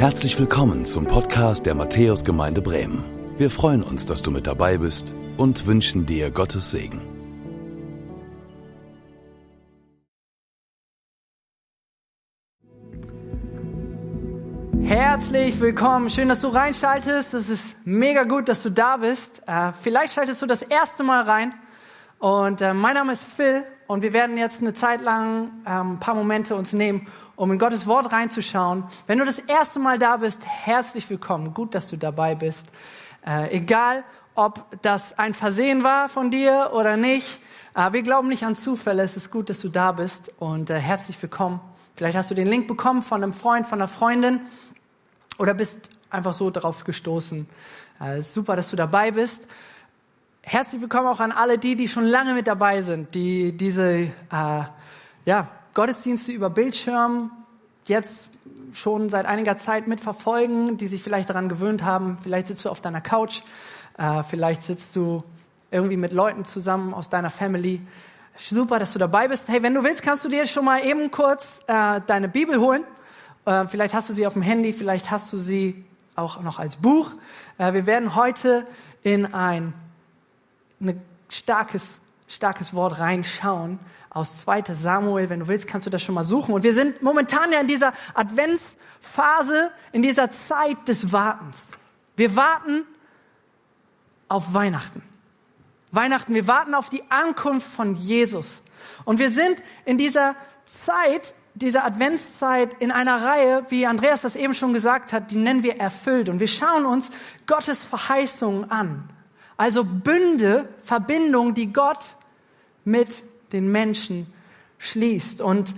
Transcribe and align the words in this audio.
Herzlich 0.00 0.38
willkommen 0.38 0.86
zum 0.86 1.04
Podcast 1.04 1.66
der 1.66 1.74
Matthäusgemeinde 1.74 2.62
Bremen. 2.62 3.04
Wir 3.36 3.50
freuen 3.50 3.82
uns, 3.82 4.06
dass 4.06 4.22
du 4.22 4.30
mit 4.30 4.46
dabei 4.46 4.78
bist 4.78 5.12
und 5.36 5.66
wünschen 5.66 6.06
dir 6.06 6.30
Gottes 6.30 6.70
Segen. 6.70 7.02
Herzlich 14.82 15.60
willkommen. 15.60 16.08
Schön, 16.08 16.30
dass 16.30 16.40
du 16.40 16.48
reinschaltest. 16.48 17.34
Es 17.34 17.50
ist 17.50 17.76
mega 17.84 18.22
gut, 18.22 18.48
dass 18.48 18.62
du 18.62 18.70
da 18.70 18.96
bist. 18.96 19.42
Äh, 19.46 19.72
vielleicht 19.72 20.14
schaltest 20.14 20.40
du 20.40 20.46
das 20.46 20.62
erste 20.62 21.02
Mal 21.02 21.24
rein. 21.24 21.50
Und 22.18 22.62
äh, 22.62 22.72
mein 22.72 22.94
Name 22.94 23.12
ist 23.12 23.24
Phil 23.24 23.64
und 23.86 24.00
wir 24.00 24.14
werden 24.14 24.38
jetzt 24.38 24.62
eine 24.62 24.72
Zeit 24.72 25.02
lang 25.02 25.50
äh, 25.66 25.70
ein 25.70 26.00
paar 26.00 26.14
Momente 26.14 26.54
uns 26.54 26.72
nehmen, 26.72 27.06
um 27.40 27.50
in 27.50 27.58
Gottes 27.58 27.86
Wort 27.86 28.12
reinzuschauen. 28.12 28.84
Wenn 29.06 29.16
du 29.16 29.24
das 29.24 29.38
erste 29.38 29.78
Mal 29.78 29.98
da 29.98 30.18
bist, 30.18 30.44
herzlich 30.44 31.08
willkommen. 31.08 31.54
Gut, 31.54 31.74
dass 31.74 31.88
du 31.88 31.96
dabei 31.96 32.34
bist. 32.34 32.66
Äh, 33.26 33.56
egal, 33.56 34.04
ob 34.34 34.66
das 34.82 35.18
ein 35.18 35.32
Versehen 35.32 35.82
war 35.82 36.10
von 36.10 36.30
dir 36.30 36.72
oder 36.74 36.98
nicht. 36.98 37.38
Äh, 37.74 37.94
wir 37.94 38.02
glauben 38.02 38.28
nicht 38.28 38.44
an 38.44 38.56
Zufälle. 38.56 39.02
Es 39.02 39.16
ist 39.16 39.30
gut, 39.30 39.48
dass 39.48 39.60
du 39.60 39.70
da 39.70 39.92
bist 39.92 40.30
und 40.38 40.68
äh, 40.68 40.78
herzlich 40.78 41.20
willkommen. 41.22 41.60
Vielleicht 41.96 42.14
hast 42.14 42.30
du 42.30 42.34
den 42.34 42.46
Link 42.46 42.68
bekommen 42.68 43.02
von 43.02 43.22
einem 43.22 43.32
Freund, 43.32 43.66
von 43.66 43.80
einer 43.80 43.88
Freundin 43.88 44.42
oder 45.38 45.54
bist 45.54 45.88
einfach 46.10 46.34
so 46.34 46.50
darauf 46.50 46.84
gestoßen. 46.84 47.48
Äh, 48.00 48.20
super, 48.20 48.54
dass 48.54 48.68
du 48.68 48.76
dabei 48.76 49.12
bist. 49.12 49.44
Herzlich 50.42 50.82
willkommen 50.82 51.06
auch 51.06 51.20
an 51.20 51.32
alle 51.32 51.56
die, 51.56 51.74
die 51.74 51.88
schon 51.88 52.04
lange 52.04 52.34
mit 52.34 52.46
dabei 52.46 52.82
sind, 52.82 53.14
die 53.14 53.56
diese 53.56 53.92
äh, 53.92 54.10
ja, 55.24 55.48
Gottesdienste 55.80 56.30
über 56.30 56.50
Bildschirm 56.50 57.30
jetzt 57.86 58.28
schon 58.74 59.08
seit 59.08 59.24
einiger 59.24 59.56
Zeit 59.56 59.88
mitverfolgen, 59.88 60.76
die 60.76 60.86
sich 60.86 61.02
vielleicht 61.02 61.30
daran 61.30 61.48
gewöhnt 61.48 61.84
haben. 61.84 62.18
Vielleicht 62.22 62.48
sitzt 62.48 62.66
du 62.66 62.68
auf 62.68 62.82
deiner 62.82 63.00
Couch, 63.00 63.40
äh, 63.96 64.22
vielleicht 64.22 64.62
sitzt 64.62 64.94
du 64.94 65.24
irgendwie 65.70 65.96
mit 65.96 66.12
Leuten 66.12 66.44
zusammen 66.44 66.92
aus 66.92 67.08
deiner 67.08 67.30
Family. 67.30 67.80
Super, 68.36 68.78
dass 68.78 68.92
du 68.92 68.98
dabei 68.98 69.28
bist. 69.28 69.48
Hey, 69.48 69.62
wenn 69.62 69.72
du 69.72 69.82
willst, 69.82 70.02
kannst 70.02 70.22
du 70.22 70.28
dir 70.28 70.46
schon 70.46 70.66
mal 70.66 70.84
eben 70.84 71.10
kurz 71.10 71.60
äh, 71.66 72.02
deine 72.06 72.28
Bibel 72.28 72.60
holen. 72.60 72.84
Äh, 73.46 73.66
vielleicht 73.66 73.94
hast 73.94 74.10
du 74.10 74.12
sie 74.12 74.26
auf 74.26 74.34
dem 74.34 74.42
Handy, 74.42 74.74
vielleicht 74.74 75.10
hast 75.10 75.32
du 75.32 75.38
sie 75.38 75.82
auch 76.14 76.42
noch 76.42 76.58
als 76.58 76.76
Buch. 76.76 77.08
Äh, 77.56 77.72
wir 77.72 77.86
werden 77.86 78.14
heute 78.14 78.66
in 79.02 79.32
ein, 79.32 79.72
ein 80.78 81.00
starkes, 81.30 82.00
starkes 82.30 82.74
Wort 82.74 82.98
reinschauen 82.98 83.78
aus 84.08 84.40
2. 84.40 84.64
Samuel. 84.72 85.30
Wenn 85.30 85.40
du 85.40 85.48
willst, 85.48 85.66
kannst 85.66 85.86
du 85.86 85.90
das 85.90 86.02
schon 86.02 86.14
mal 86.14 86.24
suchen. 86.24 86.54
Und 86.54 86.62
wir 86.62 86.74
sind 86.74 87.02
momentan 87.02 87.52
ja 87.52 87.60
in 87.60 87.66
dieser 87.66 87.92
Adventsphase, 88.14 89.70
in 89.92 90.02
dieser 90.02 90.30
Zeit 90.30 90.88
des 90.88 91.12
Wartens. 91.12 91.68
Wir 92.16 92.36
warten 92.36 92.84
auf 94.28 94.54
Weihnachten. 94.54 95.02
Weihnachten, 95.92 96.34
wir 96.34 96.46
warten 96.46 96.74
auf 96.74 96.88
die 96.88 97.02
Ankunft 97.10 97.66
von 97.66 97.96
Jesus. 97.96 98.62
Und 99.04 99.18
wir 99.18 99.30
sind 99.30 99.60
in 99.84 99.98
dieser 99.98 100.36
Zeit, 100.84 101.34
dieser 101.54 101.84
Adventszeit 101.84 102.74
in 102.74 102.92
einer 102.92 103.24
Reihe, 103.24 103.66
wie 103.70 103.86
Andreas 103.86 104.22
das 104.22 104.36
eben 104.36 104.54
schon 104.54 104.72
gesagt 104.72 105.12
hat, 105.12 105.32
die 105.32 105.36
nennen 105.36 105.64
wir 105.64 105.80
erfüllt. 105.80 106.28
Und 106.28 106.38
wir 106.38 106.48
schauen 106.48 106.86
uns 106.86 107.10
Gottes 107.46 107.78
Verheißungen 107.84 108.70
an. 108.70 109.08
Also 109.56 109.84
Bünde, 109.84 110.68
Verbindungen, 110.80 111.54
die 111.54 111.72
Gott 111.72 112.16
mit 112.84 113.22
den 113.52 113.70
Menschen 113.70 114.32
schließt. 114.78 115.40
Und 115.40 115.74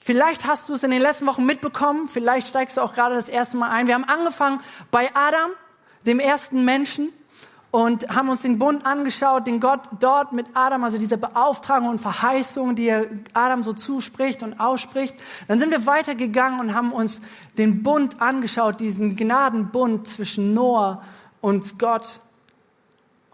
vielleicht 0.00 0.46
hast 0.46 0.68
du 0.68 0.74
es 0.74 0.82
in 0.82 0.90
den 0.90 1.02
letzten 1.02 1.26
Wochen 1.26 1.44
mitbekommen, 1.44 2.08
vielleicht 2.08 2.48
steigst 2.48 2.76
du 2.76 2.80
auch 2.80 2.94
gerade 2.94 3.14
das 3.14 3.28
erste 3.28 3.56
Mal 3.56 3.70
ein. 3.70 3.86
Wir 3.86 3.94
haben 3.94 4.04
angefangen 4.04 4.60
bei 4.90 5.10
Adam, 5.14 5.50
dem 6.06 6.20
ersten 6.20 6.64
Menschen, 6.64 7.10
und 7.74 8.08
haben 8.08 8.28
uns 8.28 8.40
den 8.40 8.60
Bund 8.60 8.86
angeschaut, 8.86 9.48
den 9.48 9.58
Gott 9.58 9.80
dort 9.98 10.32
mit 10.32 10.46
Adam, 10.54 10.84
also 10.84 10.96
diese 10.96 11.18
Beauftragung 11.18 11.88
und 11.88 11.98
Verheißung, 12.00 12.76
die 12.76 12.86
er 12.86 13.06
Adam 13.32 13.64
so 13.64 13.72
zuspricht 13.72 14.44
und 14.44 14.60
ausspricht. 14.60 15.16
Dann 15.48 15.58
sind 15.58 15.72
wir 15.72 15.84
weitergegangen 15.84 16.60
und 16.60 16.72
haben 16.72 16.92
uns 16.92 17.20
den 17.58 17.82
Bund 17.82 18.22
angeschaut, 18.22 18.78
diesen 18.78 19.16
Gnadenbund 19.16 20.06
zwischen 20.06 20.54
Noah 20.54 21.02
und 21.40 21.76
Gott 21.80 22.20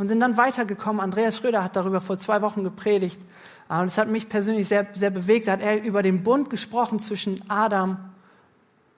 und 0.00 0.08
sind 0.08 0.20
dann 0.20 0.38
weitergekommen. 0.38 0.98
Andreas 0.98 1.36
Schröder 1.36 1.62
hat 1.62 1.76
darüber 1.76 2.00
vor 2.00 2.16
zwei 2.16 2.40
Wochen 2.40 2.64
gepredigt. 2.64 3.20
Und 3.68 3.84
es 3.84 3.98
hat 3.98 4.08
mich 4.08 4.30
persönlich 4.30 4.66
sehr, 4.66 4.86
sehr 4.94 5.10
bewegt. 5.10 5.46
Da 5.46 5.52
hat 5.52 5.60
er 5.60 5.82
über 5.82 6.02
den 6.02 6.22
Bund 6.22 6.48
gesprochen 6.48 6.98
zwischen 6.98 7.38
Adam, 7.50 7.98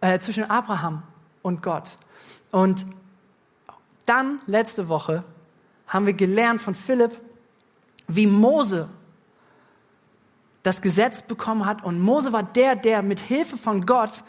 äh, 0.00 0.20
zwischen 0.20 0.48
Abraham 0.48 1.02
und 1.42 1.60
Gott. 1.60 1.96
Und 2.52 2.86
dann 4.06 4.38
letzte 4.46 4.88
Woche 4.88 5.24
haben 5.88 6.06
wir 6.06 6.14
gelernt 6.14 6.62
von 6.62 6.76
Philipp, 6.76 7.20
wie 8.06 8.28
Mose 8.28 8.88
das 10.62 10.82
Gesetz 10.82 11.20
bekommen 11.20 11.66
hat. 11.66 11.82
Und 11.82 12.00
Mose 12.00 12.32
war 12.32 12.44
der, 12.44 12.76
der 12.76 13.02
mit 13.02 13.18
Hilfe 13.18 13.56
von 13.56 13.86
Gott 13.86 14.22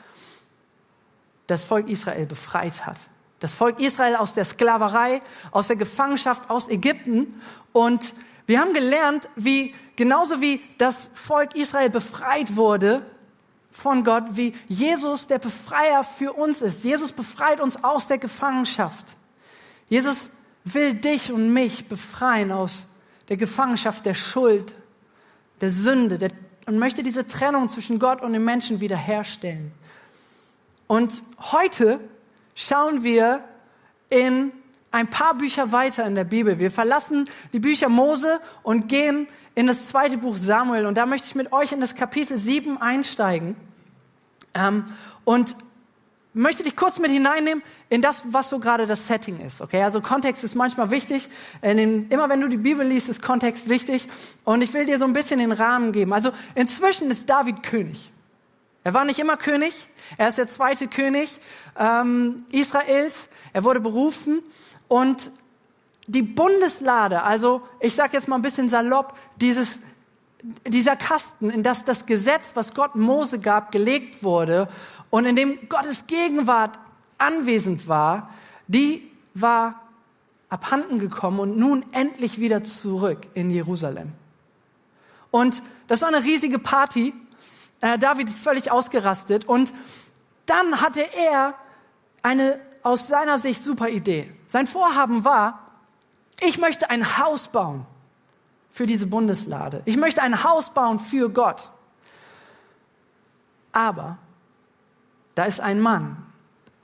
das 1.45 1.63
Volk 1.63 1.87
Israel 1.87 2.25
befreit 2.25 2.87
hat 2.87 2.97
das 3.43 3.55
Volk 3.55 3.81
Israel 3.81 4.15
aus 4.15 4.33
der 4.33 4.45
Sklaverei, 4.45 5.19
aus 5.51 5.67
der 5.67 5.75
Gefangenschaft 5.75 6.49
aus 6.49 6.69
Ägypten. 6.69 7.41
Und 7.73 8.13
wir 8.47 8.61
haben 8.61 8.73
gelernt, 8.73 9.27
wie 9.35 9.75
genauso 9.97 10.39
wie 10.39 10.61
das 10.77 11.09
Volk 11.13 11.53
Israel 11.53 11.89
befreit 11.89 12.55
wurde 12.55 13.05
von 13.69 14.05
Gott, 14.05 14.23
wie 14.31 14.53
Jesus 14.69 15.27
der 15.27 15.39
Befreier 15.39 16.05
für 16.05 16.31
uns 16.31 16.61
ist. 16.61 16.85
Jesus 16.85 17.11
befreit 17.11 17.59
uns 17.59 17.83
aus 17.83 18.07
der 18.07 18.17
Gefangenschaft. 18.17 19.07
Jesus 19.89 20.29
will 20.63 20.93
dich 20.93 21.29
und 21.29 21.51
mich 21.51 21.89
befreien 21.89 22.53
aus 22.53 22.87
der 23.27 23.35
Gefangenschaft 23.35 24.05
der 24.05 24.13
Schuld, 24.13 24.73
der 25.59 25.69
Sünde 25.69 26.17
der, 26.17 26.31
und 26.65 26.79
möchte 26.79 27.03
diese 27.03 27.27
Trennung 27.27 27.67
zwischen 27.67 27.99
Gott 27.99 28.21
und 28.21 28.31
den 28.31 28.45
Menschen 28.45 28.79
wiederherstellen. 28.79 29.73
Und 30.87 31.21
heute 31.51 31.99
schauen 32.55 33.03
wir 33.03 33.43
in 34.09 34.51
ein 34.91 35.09
paar 35.09 35.33
Bücher 35.33 35.71
weiter 35.71 36.05
in 36.05 36.13
der 36.13 36.23
Bibel. 36.23 36.59
Wir 36.59 36.69
verlassen 36.69 37.25
die 37.51 37.59
Bücher 37.59 37.89
Mose 37.89 38.39
und 38.61 38.87
gehen 38.87 39.27
in 39.55 39.65
das 39.65 39.87
zweite 39.87 40.17
Buch 40.17 40.37
Samuel. 40.37 40.85
Und 40.85 40.95
da 40.95 41.07
möchte 41.07 41.27
ich 41.27 41.35
mit 41.35 41.51
euch 41.51 41.71
in 41.71 41.81
das 41.81 41.95
Kapitel 41.95 42.37
7 42.37 42.79
einsteigen. 42.79 43.55
Ähm, 44.53 44.85
und 45.25 45.55
möchte 46.33 46.63
dich 46.63 46.75
kurz 46.75 46.99
mit 46.99 47.11
hineinnehmen 47.11 47.63
in 47.89 48.01
das, 48.01 48.23
was 48.25 48.49
so 48.49 48.59
gerade 48.59 48.85
das 48.85 49.07
Setting 49.07 49.39
ist. 49.39 49.61
Okay, 49.61 49.81
also 49.83 50.01
Kontext 50.01 50.43
ist 50.43 50.55
manchmal 50.55 50.91
wichtig. 50.91 51.29
Den, 51.63 52.07
immer 52.09 52.29
wenn 52.29 52.41
du 52.41 52.47
die 52.47 52.57
Bibel 52.57 52.85
liest, 52.85 53.09
ist 53.09 53.21
Kontext 53.21 53.69
wichtig. 53.69 54.07
Und 54.43 54.61
ich 54.61 54.73
will 54.73 54.85
dir 54.85 54.99
so 54.99 55.05
ein 55.05 55.13
bisschen 55.13 55.39
den 55.39 55.51
Rahmen 55.51 55.91
geben. 55.91 56.13
Also 56.13 56.31
inzwischen 56.55 57.09
ist 57.09 57.29
David 57.29 57.63
König. 57.63 58.11
Er 58.83 58.93
war 58.93 59.05
nicht 59.05 59.19
immer 59.19 59.37
König. 59.37 59.87
Er 60.17 60.27
ist 60.27 60.37
der 60.37 60.47
zweite 60.47 60.87
König 60.87 61.39
ähm, 61.77 62.45
Israels. 62.51 63.15
Er 63.53 63.63
wurde 63.63 63.79
berufen 63.79 64.43
und 64.87 65.31
die 66.07 66.21
Bundeslade, 66.21 67.23
also 67.23 67.61
ich 67.79 67.95
sage 67.95 68.13
jetzt 68.13 68.27
mal 68.27 68.35
ein 68.35 68.41
bisschen 68.41 68.67
salopp, 68.67 69.17
dieses, 69.37 69.79
dieser 70.67 70.95
Kasten, 70.97 71.49
in 71.49 71.63
das 71.63 71.85
das 71.85 72.05
Gesetz, 72.05 72.51
was 72.55 72.73
Gott 72.73 72.95
Mose 72.95 73.39
gab, 73.39 73.71
gelegt 73.71 74.23
wurde 74.23 74.67
und 75.09 75.25
in 75.25 75.35
dem 75.35 75.69
Gottes 75.69 76.05
Gegenwart 76.07 76.77
anwesend 77.17 77.87
war, 77.87 78.29
die 78.67 79.09
war 79.33 79.81
abhanden 80.49 80.99
gekommen 80.99 81.39
und 81.39 81.57
nun 81.57 81.85
endlich 81.93 82.39
wieder 82.39 82.63
zurück 82.63 83.27
in 83.33 83.49
Jerusalem. 83.49 84.11
Und 85.31 85.63
das 85.87 86.01
war 86.01 86.09
eine 86.09 86.23
riesige 86.23 86.59
Party. 86.59 87.13
Äh, 87.83 87.99
David 87.99 88.29
völlig 88.29 88.71
ausgerastet 88.71 89.43
und 89.43 89.73
dann 90.45 90.79
hatte 90.79 91.01
er 91.01 91.53
eine 92.21 92.57
aus 92.81 93.09
seiner 93.09 93.37
Sicht 93.37 93.61
super 93.61 93.89
Idee. 93.89 94.33
Sein 94.47 94.67
Vorhaben 94.67 95.25
war, 95.25 95.59
ich 96.39 96.57
möchte 96.57 96.89
ein 96.89 97.17
Haus 97.17 97.49
bauen 97.49 97.85
für 98.71 98.85
diese 98.85 99.05
Bundeslade. 99.05 99.81
Ich 99.83 99.97
möchte 99.97 100.21
ein 100.21 100.45
Haus 100.45 100.73
bauen 100.73 100.97
für 100.97 101.29
Gott. 101.29 101.71
Aber 103.73 104.17
da 105.35 105.43
ist 105.43 105.59
ein 105.59 105.81
Mann, 105.81 106.25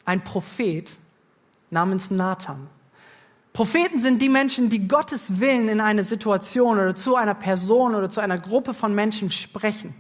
ein 0.04 0.22
Prophet 0.26 0.92
namens 1.70 2.12
Nathan. 2.12 2.68
Propheten 3.54 4.00
sind 4.00 4.22
die 4.22 4.28
Menschen, 4.28 4.68
die 4.68 4.86
Gottes 4.86 5.40
Willen 5.40 5.70
in 5.70 5.80
eine 5.80 6.04
Situation 6.04 6.78
oder 6.78 6.94
zu 6.94 7.16
einer 7.16 7.36
Person 7.36 7.96
oder 7.96 8.10
zu 8.10 8.20
einer 8.20 8.38
Gruppe 8.38 8.74
von 8.74 8.94
Menschen 8.94 9.32
sprechen. 9.32 9.96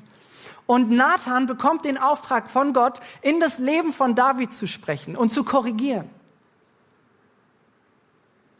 Und 0.70 0.92
Nathan 0.92 1.48
bekommt 1.48 1.84
den 1.84 1.98
Auftrag 1.98 2.48
von 2.48 2.74
Gott, 2.74 3.00
in 3.24 3.40
das 3.40 3.58
Leben 3.58 3.92
von 3.92 4.14
David 4.14 4.54
zu 4.54 4.68
sprechen 4.68 5.18
und 5.18 5.32
zu 5.32 5.44
korrigieren. 5.44 6.08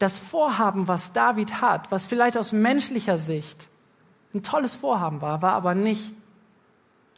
Das 0.00 0.18
Vorhaben, 0.18 0.88
was 0.88 1.12
David 1.12 1.60
hat, 1.60 1.92
was 1.92 2.04
vielleicht 2.04 2.36
aus 2.36 2.50
menschlicher 2.50 3.16
Sicht 3.16 3.68
ein 4.34 4.42
tolles 4.42 4.74
Vorhaben 4.74 5.20
war, 5.20 5.40
war 5.40 5.52
aber 5.52 5.76
nicht 5.76 6.12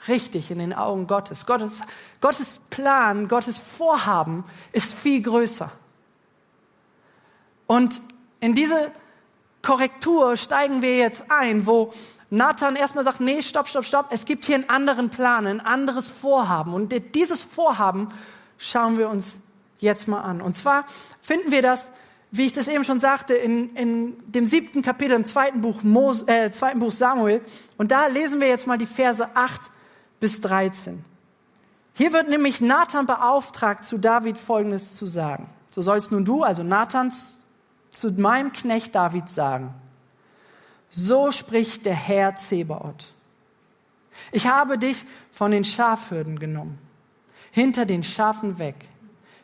richtig 0.09 0.50
in 0.50 0.59
den 0.59 0.75
Augen 0.75 1.06
Gottes. 1.06 1.47
Gottes, 1.47 1.81
Gottes 2.21 2.61
Plan, 2.69 3.29
Gottes 3.29 3.56
Vorhaben 3.56 4.44
ist 4.73 4.93
viel 4.93 5.23
größer. 5.23 5.73
Und 7.67 7.99
in 8.41 8.55
diese 8.55 8.91
Korrektur 9.62 10.37
steigen 10.37 10.83
wir 10.83 10.99
jetzt 10.99 11.31
ein, 11.31 11.67
wo 11.67 11.94
Nathan 12.32 12.76
erstmal 12.76 13.05
sagt, 13.05 13.20
nee, 13.20 13.43
stopp, 13.43 13.69
stopp, 13.69 13.84
stopp, 13.84 14.06
es 14.08 14.25
gibt 14.25 14.46
hier 14.46 14.55
einen 14.55 14.70
anderen 14.70 15.11
Plan, 15.11 15.46
ein 15.46 15.61
anderes 15.61 16.08
Vorhaben. 16.08 16.73
Und 16.73 17.14
dieses 17.14 17.43
Vorhaben 17.43 18.08
schauen 18.56 18.96
wir 18.96 19.11
uns 19.11 19.38
jetzt 19.81 20.08
mal 20.08 20.23
an. 20.23 20.40
Und 20.40 20.56
zwar 20.56 20.87
finden 21.20 21.50
wir 21.50 21.61
das, 21.61 21.90
wie 22.31 22.46
ich 22.46 22.55
das 22.55 22.69
eben 22.69 22.84
schon 22.84 23.00
sagte, 23.00 23.34
in, 23.34 23.76
in 23.76 24.17
dem 24.26 24.46
siebten 24.46 24.81
Kapitel 24.81 25.14
im 25.14 25.26
zweiten 25.26 25.61
Buch, 25.61 25.82
Mos, 25.82 26.26
äh, 26.26 26.50
zweiten 26.52 26.79
Buch 26.79 26.93
Samuel. 26.93 27.43
Und 27.76 27.90
da 27.90 28.06
lesen 28.06 28.40
wir 28.40 28.49
jetzt 28.49 28.67
mal 28.67 28.79
die 28.79 28.87
Verse 28.87 29.37
8 29.37 29.61
bis 30.19 30.40
13. 30.40 31.05
Hier 31.93 32.14
wird 32.14 32.31
nämlich 32.31 32.62
Nathan 32.62 33.05
beauftragt, 33.05 33.84
zu 33.84 33.99
David 33.99 34.38
Folgendes 34.38 34.96
zu 34.96 35.05
sagen. 35.05 35.50
So 35.70 35.82
sollst 35.82 36.11
nun 36.11 36.25
du, 36.25 36.44
also 36.44 36.62
Nathan, 36.62 37.12
zu 37.90 38.11
meinem 38.11 38.52
Knecht 38.52 38.94
David 38.94 39.29
sagen. 39.29 39.75
So 40.94 41.31
spricht 41.31 41.87
der 41.87 41.94
Herr 41.94 42.37
Zebaoth. 42.37 43.12
Ich 44.31 44.47
habe 44.47 44.77
dich 44.77 45.05
von 45.31 45.50
den 45.50 45.65
Schafhürden 45.65 46.39
genommen, 46.39 46.79
hinter 47.50 47.87
den 47.87 48.05
Schafen 48.05 48.59
weg, 48.59 48.77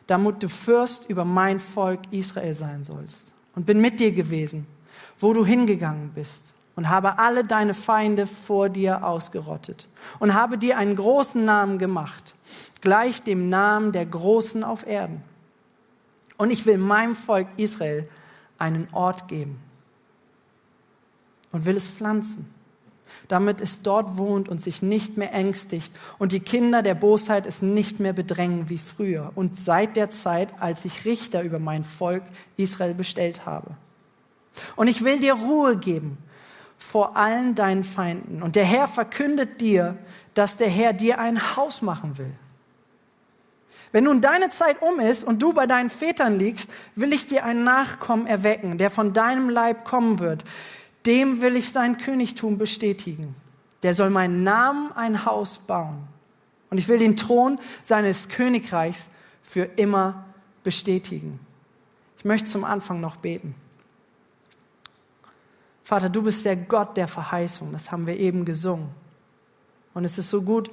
damit 0.05 0.43
du 0.43 0.47
Fürst 0.47 1.09
über 1.09 1.25
mein 1.25 1.59
Volk 1.59 2.01
Israel 2.11 2.53
sein 2.53 2.83
sollst. 2.83 3.33
Und 3.55 3.65
bin 3.65 3.81
mit 3.81 3.99
dir 3.99 4.11
gewesen, 4.11 4.67
wo 5.17 5.33
du 5.33 5.43
hingegangen 5.43 6.11
bist, 6.13 6.53
und 6.75 6.87
habe 6.87 7.19
alle 7.19 7.43
deine 7.43 7.73
Feinde 7.73 8.25
vor 8.25 8.69
dir 8.69 9.03
ausgerottet 9.03 9.89
und 10.19 10.33
habe 10.33 10.57
dir 10.57 10.77
einen 10.77 10.95
großen 10.95 11.43
Namen 11.43 11.77
gemacht, 11.77 12.35
gleich 12.79 13.21
dem 13.21 13.49
Namen 13.49 13.91
der 13.91 14.05
Großen 14.05 14.63
auf 14.63 14.87
Erden. 14.87 15.21
Und 16.37 16.51
ich 16.51 16.65
will 16.65 16.77
meinem 16.77 17.15
Volk 17.15 17.49
Israel 17.57 18.07
einen 18.57 18.87
Ort 18.93 19.27
geben, 19.27 19.59
und 21.51 21.65
will 21.65 21.77
es 21.77 21.89
pflanzen, 21.89 22.53
damit 23.27 23.61
es 23.61 23.81
dort 23.81 24.17
wohnt 24.17 24.49
und 24.49 24.61
sich 24.61 24.81
nicht 24.81 25.17
mehr 25.17 25.33
ängstigt 25.33 25.91
und 26.17 26.31
die 26.31 26.39
Kinder 26.39 26.81
der 26.81 26.95
Bosheit 26.95 27.45
es 27.45 27.61
nicht 27.61 27.99
mehr 27.99 28.13
bedrängen 28.13 28.69
wie 28.69 28.77
früher 28.77 29.31
und 29.35 29.57
seit 29.57 29.95
der 29.95 30.09
Zeit, 30.09 30.53
als 30.59 30.85
ich 30.85 31.05
Richter 31.05 31.43
über 31.43 31.59
mein 31.59 31.83
Volk 31.83 32.23
Israel 32.57 32.93
bestellt 32.93 33.45
habe. 33.45 33.71
Und 34.75 34.87
ich 34.87 35.03
will 35.03 35.19
dir 35.19 35.33
Ruhe 35.33 35.77
geben 35.77 36.17
vor 36.77 37.17
allen 37.17 37.55
deinen 37.55 37.83
Feinden. 37.83 38.41
Und 38.41 38.55
der 38.55 38.65
Herr 38.65 38.87
verkündet 38.87 39.61
dir, 39.61 39.97
dass 40.33 40.57
der 40.57 40.69
Herr 40.69 40.93
dir 40.93 41.19
ein 41.19 41.55
Haus 41.55 41.81
machen 41.81 42.17
will. 42.17 42.31
Wenn 43.91 44.03
nun 44.05 44.21
deine 44.21 44.49
Zeit 44.49 44.81
um 44.81 44.99
ist 44.99 45.23
und 45.23 45.41
du 45.41 45.53
bei 45.53 45.65
deinen 45.65 45.89
Vätern 45.89 46.37
liegst, 46.37 46.69
will 46.95 47.11
ich 47.11 47.25
dir 47.25 47.43
einen 47.43 47.63
Nachkommen 47.63 48.27
erwecken, 48.27 48.77
der 48.77 48.89
von 48.91 49.13
deinem 49.13 49.49
Leib 49.49 49.83
kommen 49.83 50.19
wird, 50.19 50.43
dem 51.05 51.41
will 51.41 51.55
ich 51.55 51.69
sein 51.69 51.97
Königtum 51.97 52.57
bestätigen. 52.57 53.35
Der 53.83 53.93
soll 53.93 54.09
meinen 54.09 54.43
Namen 54.43 54.91
ein 54.93 55.25
Haus 55.25 55.57
bauen. 55.57 56.07
Und 56.69 56.77
ich 56.77 56.87
will 56.87 56.99
den 56.99 57.17
Thron 57.17 57.59
seines 57.83 58.29
Königreichs 58.29 59.07
für 59.41 59.63
immer 59.63 60.25
bestätigen. 60.63 61.39
Ich 62.17 62.25
möchte 62.25 62.49
zum 62.49 62.63
Anfang 62.63 62.99
noch 62.99 63.15
beten. 63.15 63.55
Vater, 65.83 66.09
du 66.09 66.21
bist 66.21 66.45
der 66.45 66.55
Gott 66.55 66.97
der 66.97 67.07
Verheißung. 67.07 67.71
Das 67.71 67.91
haben 67.91 68.05
wir 68.05 68.17
eben 68.17 68.45
gesungen. 68.45 68.89
Und 69.93 70.05
es 70.05 70.17
ist 70.19 70.29
so 70.29 70.43
gut, 70.43 70.69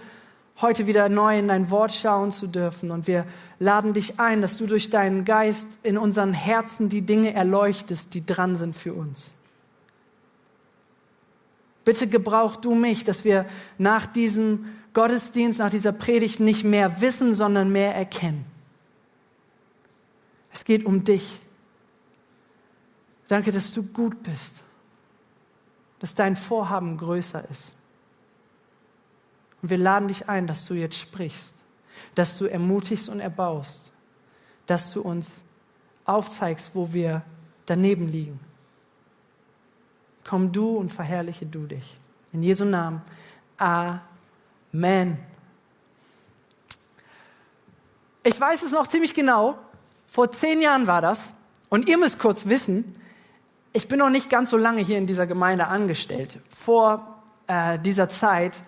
heute 0.61 0.87
wieder 0.87 1.09
neu 1.09 1.39
in 1.39 1.49
dein 1.49 1.71
Wort 1.71 1.95
schauen 1.95 2.33
zu 2.33 2.47
dürfen. 2.47 2.91
Und 2.91 3.07
wir 3.07 3.25
laden 3.59 3.95
dich 3.95 4.21
ein, 4.21 4.43
dass 4.43 4.59
du 4.59 4.67
durch 4.67 4.91
deinen 4.91 5.25
Geist 5.25 5.79
in 5.83 5.97
unseren 5.97 6.35
Herzen 6.35 6.89
die 6.89 7.03
Dinge 7.03 7.33
erleuchtest, 7.33 8.13
die 8.13 8.27
dran 8.27 8.57
sind 8.57 8.77
für 8.77 8.93
uns. 8.93 9.36
Bitte 11.87 12.09
gebrauch 12.09 12.57
du 12.57 12.75
mich, 12.75 13.05
dass 13.05 13.23
wir 13.23 13.47
nach 13.79 14.07
diesem 14.07 14.75
Gottesdienst, 14.93 15.61
nach 15.61 15.71
dieser 15.71 15.93
Predigt 15.93 16.41
nicht 16.41 16.65
mehr 16.65 17.01
wissen, 17.01 17.33
sondern 17.33 17.71
mehr 17.71 17.95
erkennen. 17.95 18.45
Es 20.53 20.65
geht 20.65 20.85
um 20.85 21.05
dich. 21.05 21.39
Danke, 23.29 23.53
dass 23.53 23.73
du 23.73 23.85
gut 23.85 24.21
bist, 24.25 24.65
dass 26.01 26.17
dein 26.17 26.35
Vorhaben 26.35 26.97
größer 26.97 27.49
ist. 27.51 27.71
Und 29.63 29.71
wir 29.71 29.79
laden 29.79 30.09
dich 30.09 30.29
ein, 30.29 30.49
dass 30.49 30.67
du 30.67 30.75
jetzt 30.75 30.99
sprichst, 30.99 31.55
dass 32.17 32.37
du 32.37 32.47
ermutigst 32.47 33.09
und 33.09 33.21
erbaust, 33.21 33.93
dass 34.67 34.93
du 34.93 35.03
uns 35.03 35.41
aufzeigst, 36.05 36.73
wo 36.75 36.93
wir 36.93 37.23
daneben 37.65 38.09
liegen 38.09 38.41
Komm 40.29 40.51
du 40.51 40.77
und 40.77 40.91
verherrliche 40.91 41.47
du 41.47 41.67
dich. 41.67 41.97
In 42.33 42.43
Jesu 42.43 42.65
Namen. 42.65 43.01
Amen. 43.59 45.19
Ich 48.25 48.41
weiß 48.41 48.63
es 48.63 48.73
noch 48.73 48.89
ziemlich 48.89 49.15
genau. 49.15 49.57
Vor 50.09 50.33
zehn 50.33 50.61
Jahren 50.61 50.89
war 50.89 51.01
das. 51.01 51.33
Und 51.69 51.89
ihr 51.89 51.97
müsst 51.97 52.19
kurz 52.19 52.47
wissen, 52.47 52.97
ich 53.73 53.89
bin 53.89 53.99
noch 53.99 54.11
nicht 54.11 54.29
ganz 54.29 54.51
so 54.51 54.57
lange 54.57 54.81
hier 54.81 54.99
in 54.99 55.07
dieser 55.07 55.27
Gemeinde 55.27 55.69
angestellt. 55.69 56.39
Vor 56.49 57.07
äh, 57.47 57.79
dieser 57.79 58.09
Zeit 58.09 58.63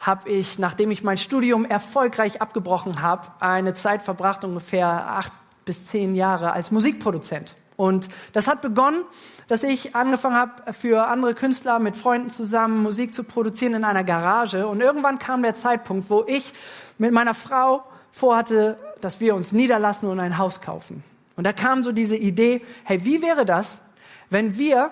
habe 0.00 0.30
ich, 0.30 0.58
nachdem 0.58 0.90
ich 0.90 1.02
mein 1.02 1.18
Studium 1.18 1.64
erfolgreich 1.64 2.40
abgebrochen 2.40 3.02
habe, 3.02 3.28
eine 3.40 3.74
Zeit 3.74 4.02
verbracht, 4.02 4.44
ungefähr 4.44 4.88
acht 4.88 5.32
bis 5.64 5.88
zehn 5.88 6.14
Jahre 6.14 6.52
als 6.52 6.70
Musikproduzent. 6.70 7.54
Und 7.76 8.08
das 8.32 8.48
hat 8.48 8.62
begonnen, 8.62 9.04
dass 9.48 9.62
ich 9.62 9.96
angefangen 9.96 10.36
habe, 10.36 10.72
für 10.72 11.06
andere 11.08 11.34
Künstler 11.34 11.78
mit 11.78 11.96
Freunden 11.96 12.30
zusammen 12.30 12.82
Musik 12.82 13.14
zu 13.14 13.24
produzieren 13.24 13.74
in 13.74 13.84
einer 13.84 14.04
Garage. 14.04 14.66
Und 14.66 14.80
irgendwann 14.80 15.18
kam 15.18 15.42
der 15.42 15.54
Zeitpunkt, 15.54 16.10
wo 16.10 16.24
ich 16.26 16.52
mit 16.98 17.12
meiner 17.12 17.34
Frau 17.34 17.82
vorhatte, 18.10 18.76
dass 19.00 19.20
wir 19.20 19.34
uns 19.34 19.52
niederlassen 19.52 20.08
und 20.08 20.20
ein 20.20 20.38
Haus 20.38 20.60
kaufen. 20.60 21.02
Und 21.36 21.46
da 21.46 21.52
kam 21.52 21.82
so 21.82 21.92
diese 21.92 22.16
Idee, 22.16 22.62
hey, 22.84 23.04
wie 23.04 23.22
wäre 23.22 23.44
das, 23.44 23.78
wenn 24.28 24.58
wir 24.58 24.90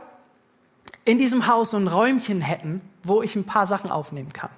in 1.04 1.18
diesem 1.18 1.46
Haus 1.46 1.70
so 1.70 1.76
ein 1.76 1.86
Räumchen 1.86 2.40
hätten, 2.40 2.80
wo 3.02 3.22
ich 3.22 3.36
ein 3.36 3.44
paar 3.44 3.66
Sachen 3.66 3.90
aufnehmen 3.90 4.32
kann. 4.32 4.50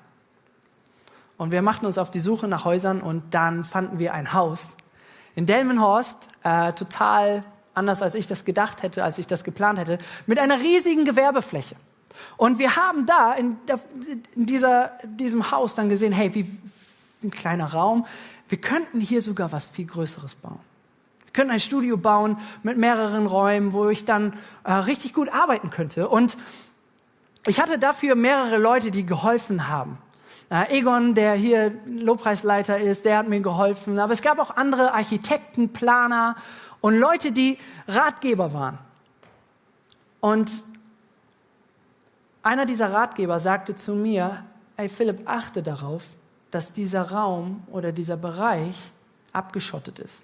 Und 1.37 1.51
wir 1.51 1.63
machten 1.63 1.87
uns 1.87 1.99
auf 1.99 2.11
die 2.11 2.21
Suche 2.21 2.47
nach 2.47 2.65
Häusern 2.65 3.01
und 3.01 3.35
dann 3.35 3.65
fanden 3.65 3.99
wir 3.99 4.15
ein 4.15 4.33
Haus 4.33 4.77
in 5.35 5.47
Delmenhorst, 5.47 6.17
äh, 6.43 6.73
total 6.73 7.43
anders 7.75 8.03
als 8.03 8.15
ich 8.15 8.27
das 8.27 8.45
gedacht 8.45 8.83
hätte, 8.83 9.05
als 9.05 9.19
ich 9.19 9.27
das 9.27 9.45
geplant 9.45 9.79
hätte, 9.79 9.99
mit 10.27 10.39
einer 10.39 10.61
riesigen 10.61 11.05
Gewerbefläche. 11.05 11.77
Und 12.37 12.59
wir 12.59 12.77
haben 12.77 13.07
da 13.07 13.33
in, 13.33 13.57
dieser, 14.35 14.93
diesem 15.05 15.51
Haus 15.51 15.75
dann 15.75 15.89
gesehen, 15.89 16.13
hey, 16.13 16.35
wie 16.35 16.47
ein 17.23 17.31
kleiner 17.31 17.73
Raum, 17.73 18.07
wir 18.49 18.59
könnten 18.59 19.01
hier 19.01 19.23
sogar 19.23 19.53
was 19.53 19.67
viel 19.67 19.87
Größeres 19.87 20.35
bauen. 20.37 20.61
Wir 21.25 21.33
könnten 21.33 21.53
ein 21.53 21.61
Studio 21.61 21.97
bauen 21.97 22.37
mit 22.63 22.77
mehreren 22.77 23.27
Räumen, 23.27 23.73
wo 23.73 23.89
ich 23.89 24.05
dann 24.05 24.35
äh, 24.65 24.73
richtig 24.73 25.15
gut 25.15 25.31
arbeiten 25.33 25.71
könnte. 25.71 26.09
Und 26.09 26.37
ich 27.47 27.61
hatte 27.61 27.79
dafür 27.79 28.15
mehrere 28.15 28.59
Leute, 28.59 28.91
die 28.91 29.07
geholfen 29.07 29.69
haben. 29.69 29.97
Äh, 30.51 30.79
Egon, 30.79 31.15
der 31.15 31.33
hier 31.33 31.73
Lobpreisleiter 31.87 32.79
ist, 32.79 33.07
der 33.07 33.19
hat 33.19 33.29
mir 33.29 33.41
geholfen. 33.41 33.99
Aber 33.99 34.13
es 34.13 34.21
gab 34.21 34.39
auch 34.39 34.51
andere 34.57 34.93
Architekten, 34.93 35.73
Planer 35.73 36.37
und 36.83 36.99
Leute, 36.99 37.33
die 37.33 37.59
Ratgeber 37.89 38.53
waren. 38.53 38.79
Und 40.21 40.51
einer 42.43 42.67
dieser 42.67 42.93
Ratgeber 42.93 43.41
sagte 43.41 43.75
zu 43.75 43.95
mir, 43.95 44.45
ey 44.77 44.89
Philipp, 44.89 45.23
achte 45.25 45.63
darauf, 45.63 46.03
dass 46.51 46.73
dieser 46.73 47.11
Raum 47.11 47.63
oder 47.71 47.93
dieser 47.93 48.17
Bereich 48.19 48.77
abgeschottet 49.33 50.01
ist. 50.01 50.19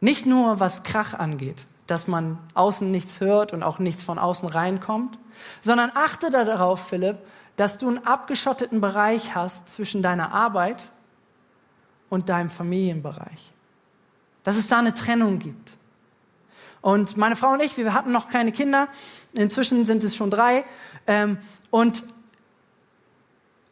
Nicht 0.00 0.26
nur 0.26 0.60
was 0.60 0.82
Krach 0.82 1.14
angeht, 1.14 1.66
dass 1.86 2.08
man 2.08 2.38
außen 2.54 2.90
nichts 2.90 3.20
hört 3.20 3.52
und 3.52 3.62
auch 3.62 3.78
nichts 3.78 4.02
von 4.02 4.18
außen 4.18 4.48
reinkommt, 4.48 5.18
sondern 5.60 5.92
achte 5.94 6.30
darauf, 6.30 6.88
Philipp, 6.88 7.18
dass 7.56 7.78
du 7.78 7.88
einen 7.88 8.06
abgeschotteten 8.06 8.80
Bereich 8.80 9.34
hast 9.34 9.68
zwischen 9.68 10.02
deiner 10.02 10.32
Arbeit 10.32 10.84
und 12.08 12.28
deinem 12.28 12.50
Familienbereich 12.50 13.53
dass 14.44 14.56
es 14.56 14.68
da 14.68 14.78
eine 14.78 14.94
Trennung 14.94 15.38
gibt. 15.40 15.76
Und 16.80 17.16
meine 17.16 17.34
Frau 17.34 17.52
und 17.52 17.62
ich, 17.62 17.76
wir 17.76 17.92
hatten 17.94 18.12
noch 18.12 18.28
keine 18.28 18.52
Kinder, 18.52 18.88
inzwischen 19.32 19.84
sind 19.84 20.04
es 20.04 20.14
schon 20.14 20.30
drei. 20.30 20.64
Ähm, 21.06 21.38
und 21.70 22.04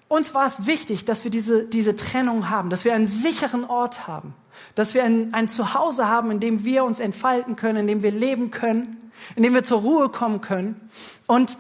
uns 0.09 0.35
war 0.35 0.47
es 0.47 0.67
wichtig, 0.67 1.05
dass 1.05 1.25
wir 1.25 1.31
diese, 1.31 1.65
diese 1.65 1.95
Trennung 1.95 2.51
haben, 2.51 2.71
dass 2.71 2.85
wir 2.85 2.95
einen 2.95 3.07
sicheren 3.07 3.65
Ort 3.65 4.07
haben, 4.07 4.35
dass 4.75 4.95
wir 4.95 5.05
ein, 5.05 5.33
ein 5.33 5.49
Zuhause 5.49 6.09
haben, 6.09 6.31
in 6.31 6.41
dem 6.41 6.65
wir 6.65 6.85
uns 6.85 7.01
entfalten 7.01 7.57
können, 7.57 7.81
in 7.81 7.87
dem 7.87 8.03
wir 8.03 8.11
leben 8.11 8.51
können, 8.51 9.11
in 9.37 9.43
dem 9.43 9.55
wir 9.55 9.63
zur 9.63 9.81
Ruhe 9.81 10.09
kommen 10.09 10.41
können. 10.41 10.81
Und 11.27 11.57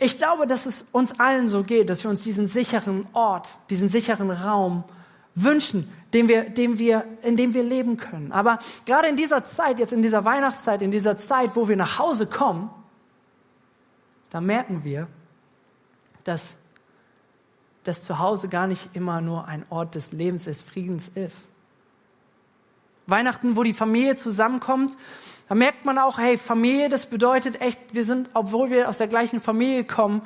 Ich 0.00 0.18
glaube, 0.18 0.46
dass 0.46 0.64
es 0.64 0.84
uns 0.92 1.18
allen 1.18 1.48
so 1.48 1.64
geht, 1.64 1.90
dass 1.90 2.04
wir 2.04 2.10
uns 2.10 2.22
diesen 2.22 2.46
sicheren 2.46 3.06
Ort, 3.14 3.56
diesen 3.68 3.88
sicheren 3.88 4.30
Raum 4.30 4.84
wünschen, 5.34 5.92
den 6.14 6.28
wir, 6.28 6.44
den 6.44 6.78
wir, 6.78 7.04
in 7.22 7.36
dem 7.36 7.54
wir 7.54 7.62
leben 7.62 7.96
können. 7.96 8.32
Aber 8.32 8.58
gerade 8.86 9.08
in 9.08 9.16
dieser 9.16 9.44
Zeit, 9.44 9.78
jetzt 9.78 9.92
in 9.92 10.02
dieser 10.02 10.24
Weihnachtszeit, 10.24 10.82
in 10.82 10.90
dieser 10.90 11.18
Zeit, 11.18 11.54
wo 11.54 11.68
wir 11.68 11.76
nach 11.76 11.98
Hause 11.98 12.26
kommen, 12.26 12.70
da 14.30 14.40
merken 14.40 14.84
wir, 14.84 15.06
dass 16.24 16.54
das 17.84 18.04
Zuhause 18.04 18.48
gar 18.48 18.66
nicht 18.66 18.94
immer 18.94 19.20
nur 19.20 19.46
ein 19.46 19.64
Ort 19.70 19.94
des 19.94 20.12
Lebens, 20.12 20.44
des 20.44 20.60
Friedens 20.60 21.08
ist. 21.08 21.48
Weihnachten, 23.06 23.56
wo 23.56 23.62
die 23.62 23.72
Familie 23.72 24.16
zusammenkommt, 24.16 24.96
da 25.48 25.54
merkt 25.54 25.86
man 25.86 25.98
auch, 25.98 26.18
hey, 26.18 26.36
Familie, 26.36 26.90
das 26.90 27.06
bedeutet 27.06 27.62
echt, 27.62 27.94
wir 27.94 28.04
sind, 28.04 28.28
obwohl 28.34 28.68
wir 28.68 28.88
aus 28.90 28.98
der 28.98 29.08
gleichen 29.08 29.40
Familie 29.40 29.84
kommen, 29.84 30.20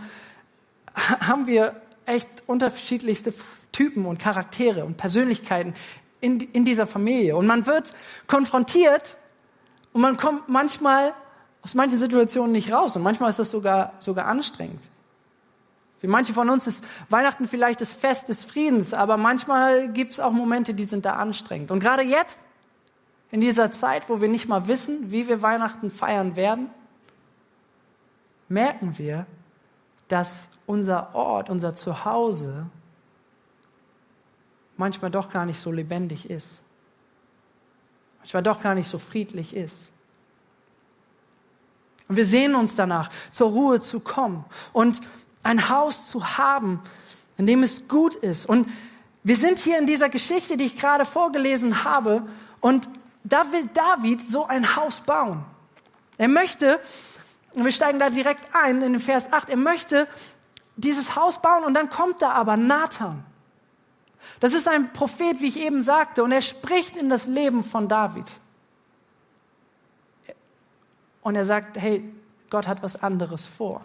haben 1.20 1.46
wir 1.46 1.80
echt 2.06 2.28
unterschiedlichste 2.48 3.32
Typen 3.72 4.06
und 4.06 4.18
Charaktere 4.18 4.84
und 4.84 4.96
Persönlichkeiten 4.96 5.74
in, 6.20 6.40
in 6.40 6.64
dieser 6.64 6.86
Familie. 6.86 7.36
Und 7.36 7.46
man 7.46 7.66
wird 7.66 7.90
konfrontiert 8.26 9.16
und 9.92 10.02
man 10.02 10.16
kommt 10.16 10.48
manchmal 10.48 11.14
aus 11.62 11.74
manchen 11.74 11.98
Situationen 11.98 12.52
nicht 12.52 12.72
raus. 12.72 12.96
Und 12.96 13.02
manchmal 13.02 13.30
ist 13.30 13.38
das 13.38 13.50
sogar, 13.50 13.92
sogar 13.98 14.26
anstrengend. 14.26 14.80
Für 16.00 16.08
manche 16.08 16.32
von 16.32 16.50
uns 16.50 16.66
ist 16.66 16.84
Weihnachten 17.10 17.46
vielleicht 17.46 17.80
das 17.80 17.92
Fest 17.92 18.28
des 18.28 18.44
Friedens, 18.44 18.92
aber 18.92 19.16
manchmal 19.16 19.88
gibt 19.88 20.12
es 20.12 20.20
auch 20.20 20.32
Momente, 20.32 20.74
die 20.74 20.84
sind 20.84 21.04
da 21.04 21.14
anstrengend. 21.14 21.70
Und 21.70 21.78
gerade 21.78 22.02
jetzt, 22.02 22.40
in 23.30 23.40
dieser 23.40 23.70
Zeit, 23.70 24.08
wo 24.08 24.20
wir 24.20 24.28
nicht 24.28 24.48
mal 24.48 24.66
wissen, 24.66 25.12
wie 25.12 25.28
wir 25.28 25.42
Weihnachten 25.42 25.90
feiern 25.90 26.34
werden, 26.34 26.70
merken 28.48 28.98
wir, 28.98 29.26
dass 30.08 30.48
unser 30.66 31.14
Ort, 31.14 31.48
unser 31.48 31.74
Zuhause 31.74 32.66
manchmal 34.82 35.12
doch 35.12 35.30
gar 35.30 35.46
nicht 35.46 35.60
so 35.60 35.70
lebendig 35.70 36.28
ist. 36.28 36.60
Manchmal 38.18 38.42
doch 38.42 38.60
gar 38.60 38.74
nicht 38.74 38.88
so 38.88 38.98
friedlich 38.98 39.54
ist. 39.54 39.92
Und 42.08 42.16
wir 42.16 42.26
sehen 42.26 42.56
uns 42.56 42.74
danach, 42.74 43.08
zur 43.30 43.50
Ruhe 43.50 43.80
zu 43.80 44.00
kommen 44.00 44.44
und 44.72 45.00
ein 45.44 45.68
Haus 45.68 46.10
zu 46.10 46.36
haben, 46.36 46.80
in 47.38 47.46
dem 47.46 47.62
es 47.62 47.86
gut 47.86 48.14
ist. 48.16 48.44
Und 48.44 48.68
wir 49.22 49.36
sind 49.36 49.60
hier 49.60 49.78
in 49.78 49.86
dieser 49.86 50.08
Geschichte, 50.08 50.56
die 50.56 50.64
ich 50.64 50.76
gerade 50.76 51.04
vorgelesen 51.04 51.84
habe, 51.84 52.22
und 52.60 52.88
da 53.22 53.52
will 53.52 53.68
David 53.72 54.20
so 54.20 54.46
ein 54.46 54.76
Haus 54.76 55.00
bauen. 55.00 55.44
Er 56.18 56.28
möchte, 56.28 56.80
und 57.54 57.64
wir 57.64 57.72
steigen 57.72 58.00
da 58.00 58.10
direkt 58.10 58.52
ein 58.52 58.82
in 58.82 58.94
den 58.94 59.00
Vers 59.00 59.32
8, 59.32 59.48
er 59.48 59.56
möchte 59.56 60.08
dieses 60.76 61.14
Haus 61.14 61.40
bauen 61.40 61.64
und 61.64 61.74
dann 61.74 61.88
kommt 61.88 62.20
da 62.20 62.32
aber 62.32 62.56
Nathan. 62.56 63.24
Das 64.40 64.54
ist 64.54 64.68
ein 64.68 64.92
Prophet, 64.92 65.40
wie 65.40 65.48
ich 65.48 65.60
eben 65.60 65.82
sagte, 65.82 66.22
und 66.24 66.32
er 66.32 66.40
spricht 66.40 66.96
in 66.96 67.08
das 67.08 67.26
Leben 67.26 67.62
von 67.62 67.88
David. 67.88 68.26
Und 71.22 71.36
er 71.36 71.44
sagt, 71.44 71.78
hey, 71.78 72.12
Gott 72.50 72.66
hat 72.66 72.82
was 72.82 73.02
anderes 73.02 73.46
vor. 73.46 73.82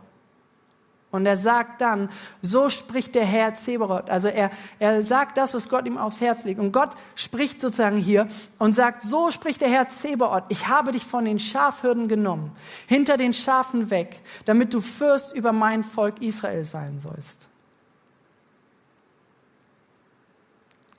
Und 1.09 1.25
er 1.25 1.37
sagt 1.37 1.79
dann, 1.79 2.09
so 2.41 2.69
spricht 2.69 3.15
der 3.15 3.23
Herr 3.23 3.53
Zeberot. 3.53 4.09
Also 4.09 4.27
er, 4.27 4.51
er 4.77 5.01
sagt 5.03 5.37
das, 5.37 5.53
was 5.53 5.69
Gott 5.69 5.85
ihm 5.85 5.97
aufs 5.97 6.19
Herz 6.19 6.43
legt. 6.43 6.59
Und 6.59 6.73
Gott 6.73 6.91
spricht 7.15 7.61
sozusagen 7.61 7.95
hier 7.95 8.27
und 8.59 8.73
sagt, 8.73 9.03
so 9.03 9.31
spricht 9.31 9.61
der 9.61 9.69
Herr 9.69 9.87
Zeberot. 9.87 10.43
Ich 10.49 10.67
habe 10.67 10.91
dich 10.91 11.05
von 11.05 11.23
den 11.23 11.39
Schafhürden 11.39 12.09
genommen, 12.09 12.51
hinter 12.87 13.15
den 13.15 13.31
Schafen 13.31 13.89
weg, 13.89 14.19
damit 14.45 14.73
du 14.73 14.81
Fürst 14.81 15.33
über 15.33 15.53
mein 15.53 15.83
Volk 15.83 16.21
Israel 16.21 16.65
sein 16.65 16.99
sollst. 16.99 17.46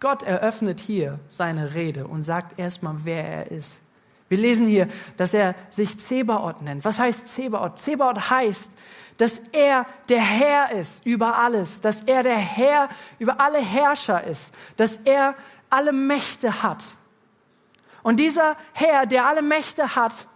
Gott 0.01 0.23
eröffnet 0.23 0.81
hier 0.81 1.19
seine 1.29 1.75
Rede 1.75 2.07
und 2.07 2.23
sagt 2.23 2.59
erstmal, 2.59 2.97
wer 3.05 3.25
er 3.25 3.51
ist. 3.51 3.79
Wir 4.29 4.39
lesen 4.39 4.67
hier, 4.67 4.89
dass 5.17 5.35
er 5.35 5.55
sich 5.71 5.99
Zebaoth 5.99 6.63
nennt. 6.63 6.85
Was 6.85 6.99
heißt 6.99 7.29
Zebaoth? 7.29 7.79
Zebaoth 7.79 8.31
heißt, 8.31 8.71
dass 9.17 9.41
er 9.53 9.87
der 10.09 10.21
Herr 10.21 10.73
ist 10.73 11.05
über 11.05 11.37
alles, 11.37 11.81
dass 11.81 12.03
er 12.03 12.23
der 12.23 12.37
Herr 12.37 12.89
über 13.19 13.41
alle 13.41 13.59
Herrscher 13.59 14.23
ist, 14.25 14.53
dass 14.77 14.97
er 14.99 15.35
alle 15.71 15.93
Mächte 15.93 16.63
hat. 16.63 16.85
Und 18.03 18.21
dieser 18.21 18.57
Herr, 18.73 19.07
der 19.07 19.27
alle 19.27 19.43
Mächte 19.43 19.97
hat, 19.97 20.29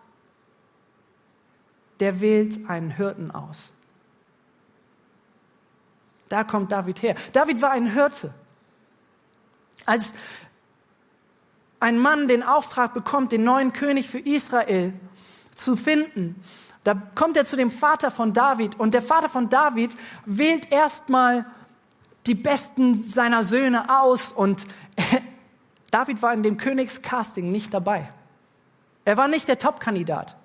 der 2.01 2.21
wählt 2.21 2.69
einen 2.69 2.91
Hirten 2.91 3.31
aus. 3.31 3.73
Da 6.29 6.43
kommt 6.43 6.73
David 6.73 7.03
her. 7.03 7.15
David 7.33 7.63
war 7.63 7.71
ein 7.71 7.87
Hirte. 7.87 8.35
Als 9.87 10.13
ein 11.81 11.99
Mann 11.99 12.29
den 12.29 12.43
Auftrag 12.43 12.95
bekommt, 12.95 13.33
den 13.33 13.45
neuen 13.45 13.73
König 13.73 14.09
für 14.09 14.19
Israel 14.19 14.93
zu 15.55 15.77
finden, 15.77 16.43
da 16.85 16.95
kommt 17.15 17.37
er 17.37 17.45
zu 17.45 17.57
dem 17.57 17.71
Vater 17.71 18.11
von 18.11 18.33
David 18.33 18.79
und 18.79 18.95
der 18.95 19.03
Vater 19.03 19.29
von 19.29 19.49
David 19.49 19.93
wählt 20.27 20.73
erstmal 20.73 21.47
die 22.27 22.35
besten 22.35 23.03
seiner 23.03 23.45
Söhne 23.45 24.01
aus 24.01 24.33
und 24.33 24.67
David 25.91 26.23
war 26.23 26.33
in 26.33 26.43
dem 26.43 26.57
Königscasting 26.57 27.49
nicht 27.49 27.75
dabei. 27.75 28.09
Er 29.05 29.17
war 29.17 29.29
nicht 29.29 29.49
der 29.49 29.59
Top-Kandidat. 29.59 30.37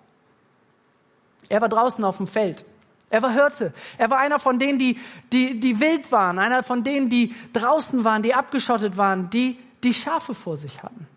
Er 1.50 1.62
war 1.62 1.70
draußen 1.70 2.04
auf 2.04 2.18
dem 2.18 2.28
Feld. 2.28 2.66
Er 3.10 3.22
war 3.22 3.32
Hirte. 3.32 3.74
Er 3.98 4.10
war 4.10 4.18
einer 4.20 4.40
von 4.40 4.60
denen, 4.60 4.80
die, 4.80 5.00
die, 5.32 5.60
die 5.60 5.80
wild 5.80 6.12
waren, 6.12 6.40
einer 6.40 6.64
von 6.64 6.84
denen, 6.84 7.10
die 7.10 7.34
draußen 7.54 8.04
waren, 8.04 8.22
die 8.22 8.34
abgeschottet 8.34 8.98
waren, 8.98 9.30
die 9.30 9.58
die 9.84 9.94
Schafe 9.94 10.34
vor 10.34 10.58
sich 10.58 10.84
hatten. 10.84 11.08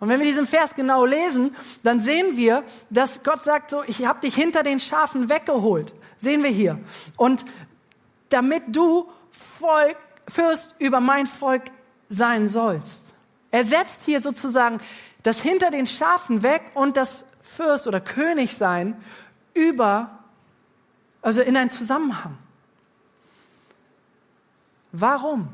Und 0.00 0.08
wenn 0.08 0.18
wir 0.18 0.26
diesen 0.26 0.48
Vers 0.48 0.74
genau 0.74 1.06
lesen, 1.06 1.54
dann 1.84 2.00
sehen 2.00 2.36
wir, 2.36 2.64
dass 2.90 3.22
Gott 3.22 3.44
sagt 3.44 3.70
so, 3.70 3.84
ich 3.86 4.04
habe 4.04 4.20
dich 4.20 4.34
hinter 4.34 4.64
den 4.64 4.80
Schafen 4.80 5.28
weggeholt. 5.28 5.94
Sehen 6.18 6.42
wir 6.42 6.50
hier. 6.50 6.78
Und 7.16 7.44
damit 8.28 8.64
du 8.74 9.08
Volk, 9.60 9.96
Fürst 10.28 10.74
über 10.78 11.00
mein 11.00 11.26
Volk 11.26 11.62
sein 12.08 12.48
sollst. 12.48 13.12
Er 13.50 13.64
setzt 13.64 14.04
hier 14.04 14.20
sozusagen 14.20 14.80
das 15.22 15.40
hinter 15.40 15.70
den 15.70 15.86
Schafen 15.86 16.42
weg 16.42 16.62
und 16.74 16.96
das 16.96 17.24
Fürst 17.56 17.86
oder 17.86 18.00
König 18.00 18.56
sein 18.56 18.96
über, 19.54 20.18
also 21.20 21.40
in 21.40 21.56
einen 21.56 21.70
Zusammenhang. 21.70 22.38
Warum? 24.92 25.48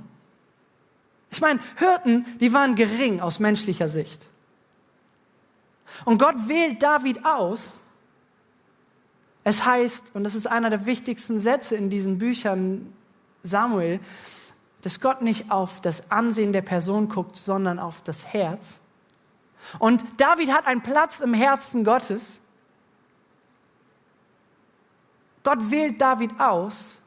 Ich 1.31 1.40
meine, 1.40 1.61
Hirten, 1.76 2.26
die 2.38 2.52
waren 2.52 2.75
gering 2.75 3.21
aus 3.21 3.38
menschlicher 3.38 3.88
Sicht. 3.88 4.21
Und 6.05 6.19
Gott 6.19 6.49
wählt 6.49 6.83
David 6.83 7.25
aus. 7.25 7.81
Es 9.45 9.64
heißt, 9.64 10.14
und 10.14 10.25
das 10.25 10.35
ist 10.35 10.47
einer 10.47 10.71
der 10.71 10.87
wichtigsten 10.87 11.38
Sätze 11.38 11.75
in 11.75 11.90
diesen 11.90 12.19
Büchern 12.19 12.93
Samuel, 13.43 14.00
dass 14.83 15.00
Gott 15.00 15.23
nicht 15.23 15.50
auf 15.50 15.81
das 15.81 16.11
Ansehen 16.11 16.52
der 16.52 16.62
Person 16.62 17.09
guckt, 17.09 17.37
sondern 17.37 17.78
auf 17.78 18.02
das 18.02 18.26
Herz. 18.26 18.78
Und 19.78 20.05
David 20.19 20.52
hat 20.52 20.67
einen 20.67 20.83
Platz 20.83 21.21
im 21.21 21.35
Herzen 21.35 21.85
Gottes. 21.85 22.40
Gott 25.42 25.71
wählt 25.71 26.00
David 26.00 26.38
aus. 26.40 27.00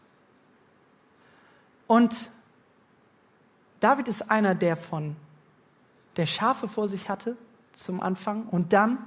Und 1.87 2.29
David 3.79 4.07
ist 4.07 4.29
einer, 4.29 4.55
der 4.55 4.77
von 4.77 5.15
der 6.17 6.25
Schafe 6.25 6.67
vor 6.67 6.87
sich 6.87 7.09
hatte, 7.09 7.35
zum 7.73 8.01
Anfang 8.01 8.47
und 8.47 8.73
dann 8.73 8.97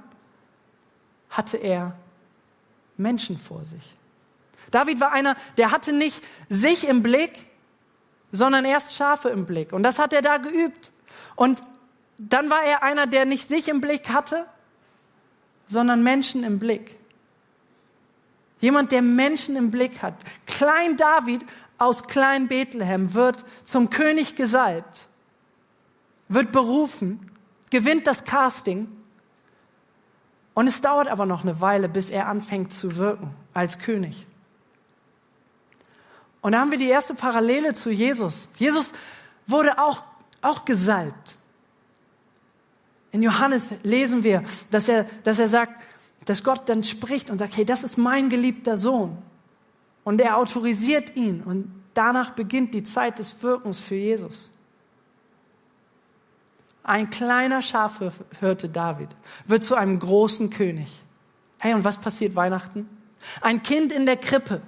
hatte 1.29 1.57
er 1.57 1.95
Menschen 2.97 3.37
vor 3.37 3.63
sich. 3.65 3.95
David 4.71 4.99
war 4.99 5.11
einer, 5.11 5.35
der 5.57 5.71
hatte 5.71 5.93
nicht 5.93 6.23
sich 6.49 6.87
im 6.87 7.03
Blick, 7.03 7.47
sondern 8.31 8.65
erst 8.65 8.93
Schafe 8.93 9.29
im 9.29 9.45
Blick. 9.45 9.71
Und 9.71 9.83
das 9.83 9.99
hat 9.99 10.13
er 10.13 10.21
da 10.21 10.37
geübt. 10.37 10.91
Und 11.35 11.61
dann 12.17 12.49
war 12.49 12.63
er 12.63 12.83
einer, 12.83 13.07
der 13.07 13.25
nicht 13.25 13.47
sich 13.47 13.67
im 13.67 13.81
Blick 13.81 14.09
hatte, 14.09 14.45
sondern 15.67 16.03
Menschen 16.03 16.43
im 16.43 16.59
Blick. 16.59 16.97
Jemand, 18.65 18.91
der 18.91 19.03
Menschen 19.03 19.55
im 19.55 19.69
Blick 19.69 20.01
hat. 20.01 20.15
Klein 20.47 20.97
David 20.97 21.45
aus 21.77 22.07
Klein 22.07 22.47
Bethlehem 22.47 23.13
wird 23.13 23.45
zum 23.63 23.91
König 23.91 24.35
gesalbt, 24.35 25.05
wird 26.29 26.51
berufen 26.51 27.29
gewinnt 27.69 28.07
das 28.07 28.23
Casting 28.23 28.87
und 30.55 30.65
es 30.65 30.81
dauert 30.81 31.07
aber 31.07 31.27
noch 31.27 31.43
eine 31.43 31.61
Weile, 31.61 31.87
bis 31.87 32.09
er 32.09 32.27
anfängt 32.27 32.73
zu 32.73 32.95
wirken 32.95 33.35
als 33.53 33.77
König. 33.77 34.25
Und 36.41 36.53
da 36.53 36.59
haben 36.61 36.71
wir 36.71 36.79
die 36.79 36.87
erste 36.87 37.13
Parallele 37.13 37.75
zu 37.75 37.91
Jesus. 37.91 38.49
Jesus 38.55 38.91
wurde 39.45 39.77
auch, 39.77 40.01
auch 40.41 40.65
gesalbt. 40.65 41.35
In 43.11 43.21
Johannes 43.21 43.69
lesen 43.83 44.23
wir, 44.23 44.43
dass 44.71 44.89
er, 44.89 45.05
dass 45.23 45.37
er 45.37 45.49
sagt, 45.49 45.79
dass 46.25 46.43
Gott 46.43 46.67
dann 46.69 46.83
spricht 46.83 47.29
und 47.29 47.37
sagt, 47.37 47.55
hey, 47.57 47.65
das 47.65 47.83
ist 47.83 47.97
mein 47.97 48.29
geliebter 48.29 48.77
Sohn. 48.77 49.17
Und 50.03 50.21
er 50.21 50.37
autorisiert 50.37 51.15
ihn 51.15 51.41
und 51.41 51.71
danach 51.93 52.31
beginnt 52.31 52.73
die 52.73 52.83
Zeit 52.83 53.19
des 53.19 53.41
Wirkens 53.41 53.79
für 53.79 53.95
Jesus. 53.95 54.51
Ein 56.83 57.09
kleiner 57.09 57.61
Schafhirte 57.61 58.69
David 58.69 59.09
wird 59.47 59.63
zu 59.63 59.75
einem 59.75 59.99
großen 59.99 60.51
König. 60.51 60.87
Hey, 61.57 61.73
und 61.73 61.83
was 61.83 61.97
passiert 61.97 62.35
Weihnachten? 62.35 62.87
Ein 63.41 63.63
Kind 63.63 63.91
in 63.91 64.05
der 64.05 64.17
Krippe 64.17 64.61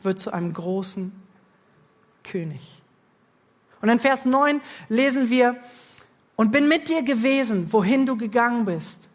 wird 0.00 0.20
zu 0.20 0.32
einem 0.32 0.52
großen 0.52 1.12
König. 2.22 2.82
Und 3.80 3.88
in 3.88 3.98
Vers 3.98 4.24
9 4.24 4.60
lesen 4.88 5.28
wir, 5.28 5.56
und 6.36 6.50
bin 6.50 6.68
mit 6.68 6.88
dir 6.88 7.02
gewesen, 7.02 7.72
wohin 7.72 8.06
du 8.06 8.16
gegangen 8.16 8.64
bist, 8.64 9.08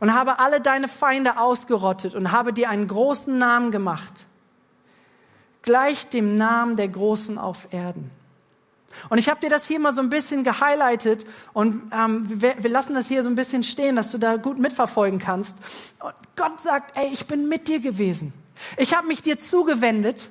und 0.00 0.14
habe 0.14 0.38
alle 0.38 0.60
deine 0.60 0.88
Feinde 0.88 1.38
ausgerottet 1.38 2.14
und 2.14 2.32
habe 2.32 2.52
dir 2.52 2.68
einen 2.68 2.88
großen 2.88 3.36
Namen 3.36 3.70
gemacht, 3.70 4.24
gleich 5.62 6.08
dem 6.08 6.34
Namen 6.34 6.76
der 6.76 6.88
Großen 6.88 7.38
auf 7.38 7.72
Erden. 7.72 8.10
Und 9.10 9.18
ich 9.18 9.28
habe 9.28 9.40
dir 9.40 9.50
das 9.50 9.66
hier 9.66 9.78
mal 9.78 9.94
so 9.94 10.00
ein 10.00 10.08
bisschen 10.08 10.42
gehighlightet 10.42 11.26
und 11.52 11.90
ähm, 11.92 12.24
wir, 12.40 12.54
wir, 12.62 12.70
lassen 12.70 12.94
das 12.94 13.08
hier 13.08 13.22
so 13.22 13.28
ein 13.28 13.34
bisschen 13.34 13.62
stehen, 13.62 13.96
dass 13.96 14.10
du 14.10 14.18
da 14.18 14.36
gut 14.36 14.58
mitverfolgen 14.58 15.18
kannst. 15.18 15.56
Und 16.00 16.14
Gott 16.34 16.60
sagt, 16.60 16.96
ey, 16.96 17.08
ich 17.12 17.26
bin 17.26 17.48
mit 17.48 17.68
dir 17.68 17.80
gewesen. 17.80 18.32
Ich 18.78 18.96
habe 18.96 19.06
mich 19.06 19.22
dir 19.22 19.36
zugewendet 19.36 20.30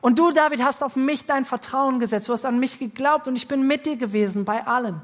und 0.00 0.18
du, 0.18 0.30
David, 0.30 0.62
hast 0.62 0.82
auf 0.82 0.96
mich 0.96 1.24
dein 1.24 1.44
Vertrauen 1.44 1.98
gesetzt. 1.98 2.28
Du 2.28 2.32
hast 2.32 2.46
an 2.46 2.60
mich 2.60 2.78
geglaubt 2.78 3.28
und 3.28 3.36
ich 3.36 3.48
bin 3.48 3.66
mit 3.66 3.86
dir 3.86 3.96
gewesen 3.96 4.44
bei 4.44 4.66
allem. 4.66 5.00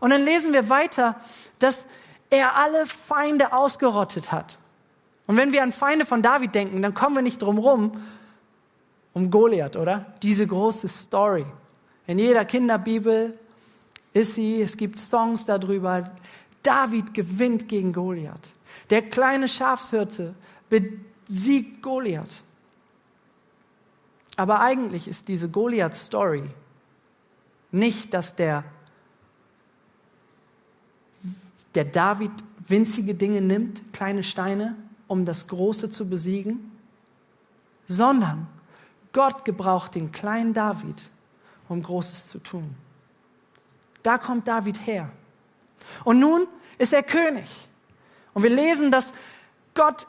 Und 0.00 0.10
dann 0.10 0.24
lesen 0.24 0.52
wir 0.52 0.68
weiter, 0.68 1.16
dass 1.58 1.84
er 2.30 2.56
alle 2.56 2.86
Feinde 2.86 3.52
ausgerottet 3.52 4.32
hat. 4.32 4.58
Und 5.26 5.36
wenn 5.36 5.52
wir 5.52 5.62
an 5.62 5.72
Feinde 5.72 6.06
von 6.06 6.22
David 6.22 6.54
denken, 6.54 6.82
dann 6.82 6.94
kommen 6.94 7.16
wir 7.16 7.22
nicht 7.22 7.42
drum 7.42 7.58
rum, 7.58 8.02
um 9.12 9.30
Goliath, 9.30 9.76
oder? 9.76 10.06
Diese 10.22 10.46
große 10.46 10.88
Story. 10.88 11.44
In 12.06 12.18
jeder 12.18 12.44
Kinderbibel 12.44 13.38
ist 14.12 14.34
sie, 14.34 14.62
es 14.62 14.76
gibt 14.76 14.98
Songs 14.98 15.44
darüber. 15.44 16.10
David 16.62 17.14
gewinnt 17.14 17.68
gegen 17.68 17.92
Goliath. 17.92 18.48
Der 18.90 19.02
kleine 19.02 19.48
Schafshirte 19.48 20.34
besiegt 20.68 21.82
Goliath. 21.82 22.42
Aber 24.36 24.60
eigentlich 24.60 25.08
ist 25.08 25.28
diese 25.28 25.50
Goliath-Story 25.50 26.44
nicht, 27.72 28.14
dass 28.14 28.36
der, 28.36 28.64
der 31.78 31.84
David 31.84 32.32
winzige 32.66 33.14
Dinge 33.14 33.40
nimmt, 33.40 33.92
kleine 33.92 34.24
Steine, 34.24 34.74
um 35.06 35.24
das 35.24 35.46
Große 35.46 35.88
zu 35.90 36.10
besiegen, 36.10 36.76
sondern 37.86 38.48
Gott 39.12 39.44
gebraucht 39.44 39.94
den 39.94 40.10
kleinen 40.10 40.52
David, 40.52 41.00
um 41.68 41.80
Großes 41.80 42.30
zu 42.30 42.40
tun. 42.40 42.74
Da 44.02 44.18
kommt 44.18 44.48
David 44.48 44.88
her. 44.88 45.08
Und 46.02 46.18
nun 46.18 46.48
ist 46.78 46.92
er 46.92 47.04
König. 47.04 47.48
Und 48.34 48.42
wir 48.42 48.50
lesen, 48.50 48.90
dass 48.90 49.12
Gott 49.74 50.04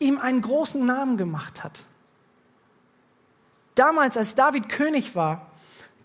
ihm 0.00 0.18
einen 0.18 0.42
großen 0.42 0.84
Namen 0.84 1.16
gemacht 1.16 1.62
hat. 1.62 1.78
Damals, 3.76 4.16
als 4.16 4.34
David 4.34 4.68
König 4.68 5.14
war, 5.14 5.52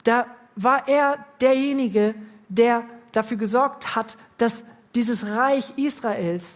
da 0.04 0.28
war 0.56 0.88
er 0.88 1.26
derjenige, 1.42 2.14
der 2.48 2.86
dafür 3.14 3.38
gesorgt 3.38 3.96
hat, 3.96 4.18
dass 4.38 4.64
dieses 4.96 5.26
Reich 5.26 5.78
Israels 5.78 6.50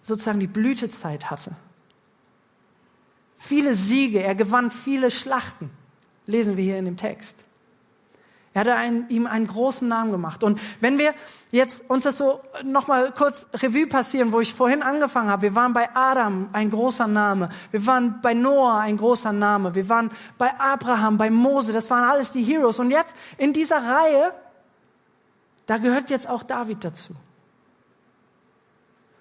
sozusagen 0.00 0.40
die 0.40 0.46
Blütezeit 0.46 1.30
hatte 1.30 1.54
viele 3.46 3.74
Siege, 3.74 4.22
er 4.22 4.34
gewann 4.34 4.70
viele 4.70 5.10
Schlachten, 5.10 5.70
lesen 6.26 6.56
wir 6.56 6.64
hier 6.64 6.78
in 6.78 6.84
dem 6.84 6.96
Text. 6.96 7.44
Er 8.52 8.60
hat 8.60 8.68
einen, 8.68 9.06
ihm 9.10 9.26
einen 9.26 9.46
großen 9.46 9.86
Namen 9.86 10.12
gemacht. 10.12 10.42
Und 10.42 10.58
wenn 10.80 10.96
wir 10.96 11.12
jetzt 11.50 11.82
uns 11.88 12.04
das 12.04 12.16
so 12.16 12.40
nochmal 12.64 13.12
kurz 13.12 13.46
Revue 13.52 13.86
passieren, 13.86 14.32
wo 14.32 14.40
ich 14.40 14.54
vorhin 14.54 14.82
angefangen 14.82 15.28
habe, 15.28 15.42
wir 15.42 15.54
waren 15.54 15.74
bei 15.74 15.94
Adam, 15.94 16.48
ein 16.54 16.70
großer 16.70 17.06
Name. 17.06 17.50
Wir 17.70 17.86
waren 17.86 18.18
bei 18.22 18.32
Noah, 18.32 18.80
ein 18.80 18.96
großer 18.96 19.32
Name. 19.32 19.74
Wir 19.74 19.90
waren 19.90 20.10
bei 20.38 20.58
Abraham, 20.58 21.18
bei 21.18 21.28
Mose, 21.28 21.74
das 21.74 21.90
waren 21.90 22.04
alles 22.04 22.32
die 22.32 22.42
Heroes. 22.42 22.78
Und 22.78 22.90
jetzt 22.90 23.14
in 23.36 23.52
dieser 23.52 23.76
Reihe, 23.76 24.32
da 25.66 25.78
gehört 25.78 26.10
jetzt 26.10 26.28
auch 26.28 26.42
David 26.42 26.84
dazu. 26.84 27.14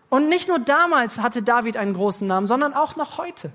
Und 0.09 0.29
nicht 0.29 0.47
nur 0.47 0.59
damals 0.59 1.17
hatte 1.17 1.41
David 1.41 1.77
einen 1.77 1.93
großen 1.93 2.25
Namen, 2.25 2.47
sondern 2.47 2.73
auch 2.73 2.95
noch 2.95 3.17
heute. 3.17 3.51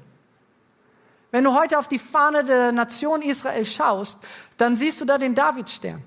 Wenn 1.31 1.44
du 1.44 1.55
heute 1.55 1.79
auf 1.79 1.88
die 1.88 1.98
Fahne 1.98 2.44
der 2.44 2.72
Nation 2.72 3.22
Israel 3.22 3.64
schaust, 3.64 4.18
dann 4.57 4.76
siehst 4.76 5.00
du 5.00 5.05
da 5.05 5.16
den 5.16 5.35
Davidstern. 5.35 6.03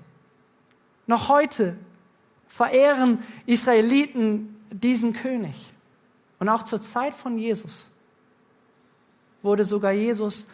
Noch 1.06 1.28
heute 1.28 1.76
verehren 2.46 3.22
Israeliten 3.46 4.62
diesen 4.70 5.14
König. 5.14 5.72
Und 6.38 6.48
auch 6.48 6.62
zur 6.62 6.80
Zeit 6.80 7.14
von 7.14 7.38
Jesus 7.38 7.90
wurde 9.42 9.64
sogar 9.64 9.92
Jesus 9.92 10.46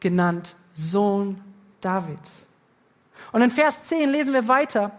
genannt 0.00 0.54
Sohn 0.74 1.42
Davids. 1.80 2.46
Und 3.32 3.42
in 3.42 3.50
Vers 3.50 3.88
10 3.88 4.10
lesen 4.10 4.32
wir 4.32 4.48
weiter. 4.48 4.92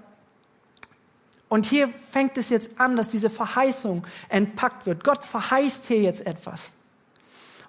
Und 1.47 1.65
hier 1.65 1.87
fängt 1.87 2.37
es 2.37 2.49
jetzt 2.49 2.79
an, 2.79 2.95
dass 2.95 3.09
diese 3.09 3.29
Verheißung 3.29 4.05
entpackt 4.29 4.85
wird. 4.85 5.03
Gott 5.03 5.23
verheißt 5.23 5.85
hier 5.85 6.01
jetzt 6.01 6.25
etwas. 6.25 6.73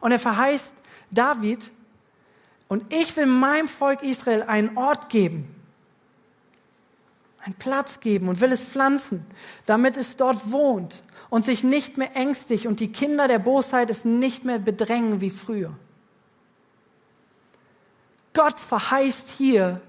Und 0.01 0.13
er 0.13 0.19
verheißt 0.19 0.73
David, 1.11 1.71
und 2.69 2.93
ich 2.93 3.17
will 3.17 3.27
meinem 3.27 3.69
Volk 3.69 4.03
Israel 4.03 4.43
einen 4.43 4.77
Ort 4.77 5.09
geben, 5.09 5.55
einen 7.41 7.55
Platz 7.55 8.01
geben 8.01 8.29
und 8.29 8.41
will 8.41 8.51
es 8.51 8.63
pflanzen, 8.63 9.25
damit 9.67 9.97
es 9.97 10.17
dort 10.17 10.51
wohnt 10.51 11.05
und 11.31 11.45
sich 11.45 11.63
nicht 11.63 11.97
mehr 11.97 12.17
ängstigt 12.17 12.67
und 12.67 12.81
die 12.81 12.91
Kinder 12.91 13.29
der 13.29 13.39
Bosheit 13.39 13.89
es 13.89 14.05
nicht 14.05 14.45
mehr 14.45 14.59
bedrängen 14.59 15.21
wie 15.21 15.31
früher. 15.31 15.73
Gott 18.33 18.59
verheißt 18.59 19.29
hier 19.31 19.81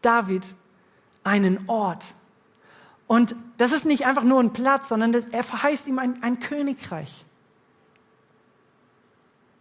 David 0.00 0.42
einen 1.22 1.68
Ort. 1.68 2.04
Und 3.12 3.36
das 3.58 3.72
ist 3.72 3.84
nicht 3.84 4.06
einfach 4.06 4.22
nur 4.22 4.40
ein 4.40 4.54
Platz, 4.54 4.88
sondern 4.88 5.12
er 5.12 5.44
verheißt 5.44 5.86
ihm 5.86 5.98
ein, 5.98 6.22
ein 6.22 6.40
Königreich. 6.40 7.26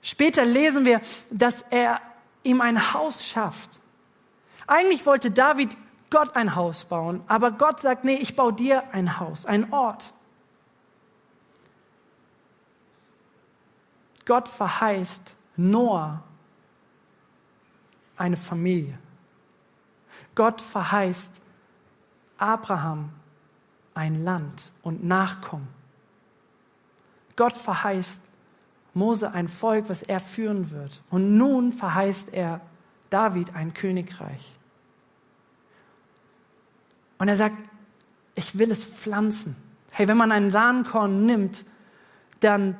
Später 0.02 0.46
lesen 0.46 0.86
wir, 0.86 1.02
dass 1.30 1.62
er 1.64 2.00
ihm 2.44 2.62
ein 2.62 2.94
Haus 2.94 3.26
schafft. 3.26 3.82
Eigentlich 4.68 5.06
wollte 5.06 5.32
David 5.32 5.76
Gott 6.10 6.38
ein 6.38 6.56
Haus 6.56 6.86
bauen, 6.86 7.26
aber 7.28 7.52
Gott 7.52 7.82
sagt, 7.82 8.06
nee, 8.06 8.16
ich 8.16 8.38
baue 8.38 8.54
dir 8.54 8.86
ein 8.94 9.20
Haus, 9.20 9.46
ein 9.46 9.74
Ort. 9.74 10.14
Gott 14.24 14.48
verheißt 14.48 15.36
Noah 15.58 16.24
eine 18.16 18.38
Familie. 18.38 18.98
Gott 20.36 20.62
verheißt 20.62 21.34
Abraham 22.38 23.12
ein 23.94 24.24
Land 24.24 24.72
und 24.84 25.04
Nachkommen. 25.04 25.68
Gott 27.36 27.56
verheißt 27.56 28.22
Mose 28.94 29.32
ein 29.34 29.48
Volk, 29.48 29.90
was 29.90 30.02
er 30.02 30.20
führen 30.20 30.72
wird. 30.72 31.02
Und 31.10 31.38
nun 31.38 31.72
verheißt 31.72 32.34
er 32.34 32.62
David 33.10 33.56
ein 33.56 33.74
Königreich. 33.74 34.58
Und 37.18 37.28
er 37.28 37.38
sagt, 37.38 37.56
ich 38.36 38.58
will 38.58 38.72
es 38.72 38.86
pflanzen. 38.86 39.56
Hey, 39.92 40.08
wenn 40.08 40.18
man 40.18 40.32
einen 40.32 40.52
Samenkorn 40.52 41.26
nimmt, 41.26 41.66
dann, 42.40 42.76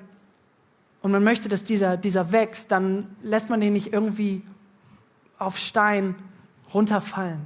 und 1.02 1.12
man 1.12 1.24
möchte, 1.24 1.50
dass 1.50 1.64
dieser, 1.64 1.98
dieser 1.98 2.32
wächst, 2.32 2.72
dann 2.72 3.16
lässt 3.22 3.50
man 3.50 3.62
den 3.62 3.74
nicht 3.74 3.94
irgendwie 3.94 4.44
auf 5.38 5.58
Stein 5.58 6.16
runterfallen, 6.74 7.46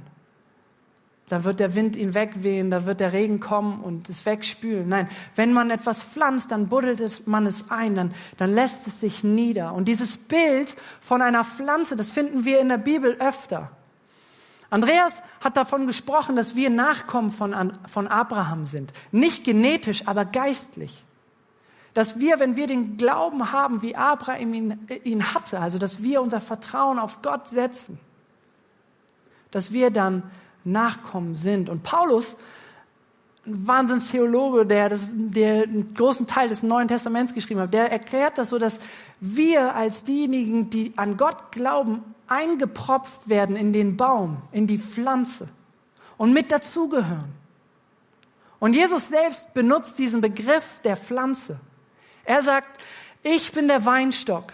da 1.28 1.42
wird 1.42 1.58
der 1.58 1.74
Wind 1.74 1.96
ihn 1.96 2.14
wegwehen, 2.14 2.70
da 2.70 2.86
wird 2.86 3.00
der 3.00 3.12
Regen 3.12 3.40
kommen 3.40 3.80
und 3.80 4.08
es 4.08 4.24
wegspülen. 4.26 4.88
Nein, 4.88 5.08
wenn 5.34 5.52
man 5.52 5.70
etwas 5.70 6.04
pflanzt, 6.04 6.52
dann 6.52 6.68
buddelt 6.68 7.00
es, 7.00 7.26
man 7.26 7.46
es 7.46 7.70
ein, 7.70 7.96
dann, 7.96 8.14
dann 8.36 8.54
lässt 8.54 8.86
es 8.86 9.00
sich 9.00 9.24
nieder. 9.24 9.74
Und 9.74 9.86
dieses 9.86 10.16
Bild 10.16 10.76
von 11.00 11.22
einer 11.22 11.42
Pflanze, 11.42 11.96
das 11.96 12.12
finden 12.12 12.44
wir 12.44 12.60
in 12.60 12.68
der 12.68 12.78
Bibel 12.78 13.16
öfter. 13.18 13.72
Andreas 14.70 15.20
hat 15.40 15.56
davon 15.56 15.88
gesprochen, 15.88 16.36
dass 16.36 16.54
wir 16.54 16.70
Nachkommen 16.70 17.32
von, 17.32 17.72
von 17.88 18.06
Abraham 18.06 18.66
sind. 18.66 18.92
Nicht 19.10 19.42
genetisch, 19.42 20.06
aber 20.06 20.24
geistlich. 20.24 21.04
Dass 21.92 22.20
wir, 22.20 22.38
wenn 22.38 22.54
wir 22.54 22.68
den 22.68 22.98
Glauben 22.98 23.50
haben, 23.50 23.82
wie 23.82 23.96
Abraham 23.96 24.54
ihn, 24.54 24.88
ihn 25.02 25.34
hatte, 25.34 25.58
also 25.58 25.78
dass 25.78 26.04
wir 26.04 26.22
unser 26.22 26.40
Vertrauen 26.40 27.00
auf 27.00 27.22
Gott 27.22 27.48
setzen, 27.48 27.98
dass 29.50 29.72
wir 29.72 29.90
dann 29.90 30.22
Nachkommen 30.66 31.36
sind. 31.36 31.68
Und 31.68 31.82
Paulus 31.82 32.36
ein 33.46 33.66
Wahnsinnstheologe, 33.68 34.66
der, 34.66 34.88
das, 34.88 35.10
der 35.12 35.62
einen 35.62 35.94
großen 35.94 36.26
Teil 36.26 36.48
des 36.48 36.62
Neuen 36.62 36.88
Testaments 36.88 37.32
geschrieben 37.32 37.60
hat, 37.60 37.72
der 37.72 37.92
erklärt 37.92 38.38
das 38.38 38.48
so, 38.48 38.58
dass 38.58 38.80
wir 39.20 39.74
als 39.74 40.04
diejenigen, 40.04 40.68
die 40.68 40.92
an 40.96 41.16
Gott 41.16 41.52
glauben, 41.52 42.02
eingepropft 42.26 43.28
werden 43.28 43.54
in 43.54 43.72
den 43.72 43.96
Baum, 43.96 44.42
in 44.50 44.66
die 44.66 44.78
Pflanze 44.78 45.48
und 46.18 46.32
mit 46.32 46.50
dazugehören. 46.50 47.32
Und 48.58 48.74
Jesus 48.74 49.08
selbst 49.08 49.54
benutzt 49.54 49.98
diesen 49.98 50.20
Begriff 50.20 50.80
der 50.82 50.96
Pflanze. 50.96 51.60
Er 52.24 52.42
sagt, 52.42 52.80
ich 53.22 53.52
bin 53.52 53.68
der 53.68 53.84
Weinstock 53.84 54.52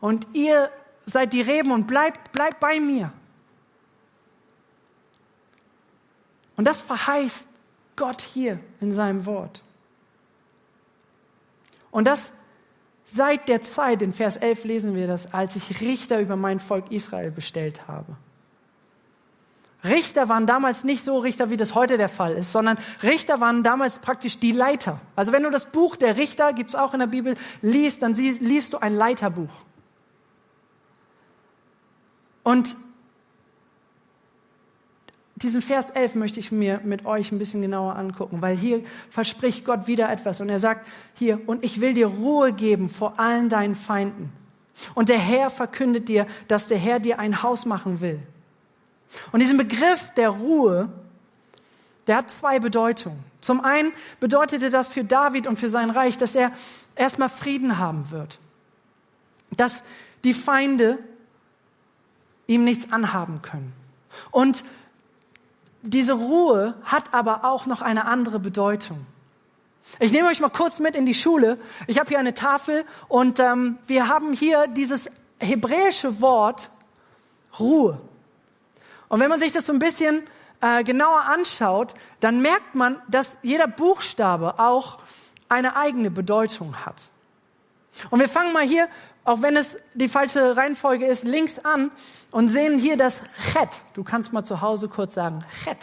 und 0.00 0.26
ihr 0.32 0.70
seid 1.06 1.32
die 1.32 1.42
Reben 1.42 1.70
und 1.70 1.86
bleibt, 1.86 2.32
bleibt 2.32 2.58
bei 2.58 2.80
mir. 2.80 3.12
Und 6.56 6.64
das 6.64 6.82
verheißt 6.82 7.48
Gott 7.96 8.22
hier 8.22 8.58
in 8.80 8.92
seinem 8.92 9.26
Wort. 9.26 9.62
Und 11.90 12.06
das 12.06 12.30
seit 13.04 13.48
der 13.48 13.62
Zeit, 13.62 14.02
in 14.02 14.12
Vers 14.12 14.36
11 14.36 14.64
lesen 14.64 14.94
wir 14.94 15.06
das, 15.06 15.32
als 15.34 15.56
ich 15.56 15.80
Richter 15.80 16.20
über 16.20 16.36
mein 16.36 16.58
Volk 16.58 16.90
Israel 16.90 17.30
bestellt 17.30 17.86
habe. 17.86 18.16
Richter 19.84 20.30
waren 20.30 20.46
damals 20.46 20.82
nicht 20.82 21.04
so 21.04 21.18
Richter, 21.18 21.50
wie 21.50 21.58
das 21.58 21.74
heute 21.74 21.98
der 21.98 22.08
Fall 22.08 22.32
ist, 22.32 22.52
sondern 22.52 22.78
Richter 23.02 23.40
waren 23.40 23.62
damals 23.62 23.98
praktisch 23.98 24.38
die 24.38 24.52
Leiter. 24.52 24.98
Also 25.14 25.32
wenn 25.32 25.42
du 25.42 25.50
das 25.50 25.70
Buch 25.70 25.96
der 25.96 26.16
Richter, 26.16 26.54
gibt 26.54 26.70
es 26.70 26.74
auch 26.74 26.94
in 26.94 27.00
der 27.00 27.06
Bibel, 27.06 27.36
liest, 27.60 28.02
dann 28.02 28.14
liest 28.14 28.72
du 28.72 28.78
ein 28.78 28.94
Leiterbuch. 28.94 29.52
Und 32.42 32.76
diesen 35.36 35.62
Vers 35.62 35.90
11 35.90 36.14
möchte 36.14 36.38
ich 36.38 36.52
mir 36.52 36.80
mit 36.84 37.06
euch 37.06 37.32
ein 37.32 37.38
bisschen 37.38 37.60
genauer 37.60 37.96
angucken, 37.96 38.40
weil 38.40 38.56
hier 38.56 38.84
verspricht 39.10 39.64
Gott 39.64 39.86
wieder 39.86 40.10
etwas 40.10 40.40
und 40.40 40.48
er 40.48 40.60
sagt 40.60 40.86
hier, 41.14 41.40
und 41.46 41.64
ich 41.64 41.80
will 41.80 41.92
dir 41.94 42.06
Ruhe 42.06 42.52
geben 42.52 42.88
vor 42.88 43.18
allen 43.18 43.48
deinen 43.48 43.74
Feinden. 43.74 44.32
Und 44.94 45.08
der 45.08 45.18
Herr 45.18 45.50
verkündet 45.50 46.08
dir, 46.08 46.26
dass 46.48 46.68
der 46.68 46.78
Herr 46.78 47.00
dir 47.00 47.18
ein 47.18 47.42
Haus 47.42 47.64
machen 47.64 48.00
will. 48.00 48.20
Und 49.32 49.40
diesen 49.40 49.56
Begriff 49.56 50.10
der 50.16 50.30
Ruhe, 50.30 50.88
der 52.06 52.16
hat 52.16 52.30
zwei 52.30 52.58
Bedeutungen. 52.58 53.22
Zum 53.40 53.60
einen 53.60 53.92
bedeutete 54.20 54.70
das 54.70 54.88
für 54.88 55.04
David 55.04 55.46
und 55.46 55.56
für 55.56 55.70
sein 55.70 55.90
Reich, 55.90 56.16
dass 56.16 56.34
er 56.34 56.52
erstmal 56.96 57.28
Frieden 57.28 57.78
haben 57.78 58.10
wird. 58.10 58.38
Dass 59.50 59.82
die 60.22 60.34
Feinde 60.34 60.98
ihm 62.46 62.64
nichts 62.64 62.92
anhaben 62.92 63.42
können. 63.42 63.72
Und 64.30 64.64
diese 65.84 66.14
Ruhe 66.14 66.74
hat 66.84 67.12
aber 67.12 67.44
auch 67.44 67.66
noch 67.66 67.82
eine 67.82 68.06
andere 68.06 68.40
Bedeutung. 68.40 69.06
Ich 70.00 70.12
nehme 70.12 70.28
euch 70.28 70.40
mal 70.40 70.48
kurz 70.48 70.78
mit 70.78 70.96
in 70.96 71.04
die 71.04 71.14
Schule. 71.14 71.58
Ich 71.86 71.98
habe 71.98 72.08
hier 72.08 72.18
eine 72.18 72.34
Tafel 72.34 72.84
und 73.08 73.38
ähm, 73.38 73.78
wir 73.86 74.08
haben 74.08 74.32
hier 74.32 74.66
dieses 74.66 75.08
hebräische 75.38 76.20
Wort 76.20 76.70
Ruhe. 77.60 78.00
Und 79.08 79.20
wenn 79.20 79.28
man 79.28 79.38
sich 79.38 79.52
das 79.52 79.66
so 79.66 79.72
ein 79.72 79.78
bisschen 79.78 80.22
äh, 80.62 80.82
genauer 80.84 81.20
anschaut, 81.20 81.94
dann 82.20 82.40
merkt 82.40 82.74
man, 82.74 83.00
dass 83.08 83.36
jeder 83.42 83.68
Buchstabe 83.68 84.58
auch 84.58 84.98
eine 85.50 85.76
eigene 85.76 86.10
Bedeutung 86.10 86.74
hat. 86.86 87.10
Und 88.10 88.20
wir 88.20 88.28
fangen 88.28 88.52
mal 88.52 88.64
hier, 88.64 88.88
auch 89.24 89.40
wenn 89.40 89.56
es 89.56 89.76
die 89.94 90.08
falsche 90.08 90.56
Reihenfolge 90.56 91.06
ist, 91.06 91.24
links 91.24 91.58
an 91.60 91.90
und 92.30 92.50
sehen 92.50 92.78
hier 92.78 92.96
das 92.96 93.20
Chet. 93.52 93.80
Du 93.94 94.04
kannst 94.04 94.32
mal 94.32 94.44
zu 94.44 94.60
Hause 94.60 94.88
kurz 94.88 95.14
sagen, 95.14 95.44
Chet. 95.64 95.78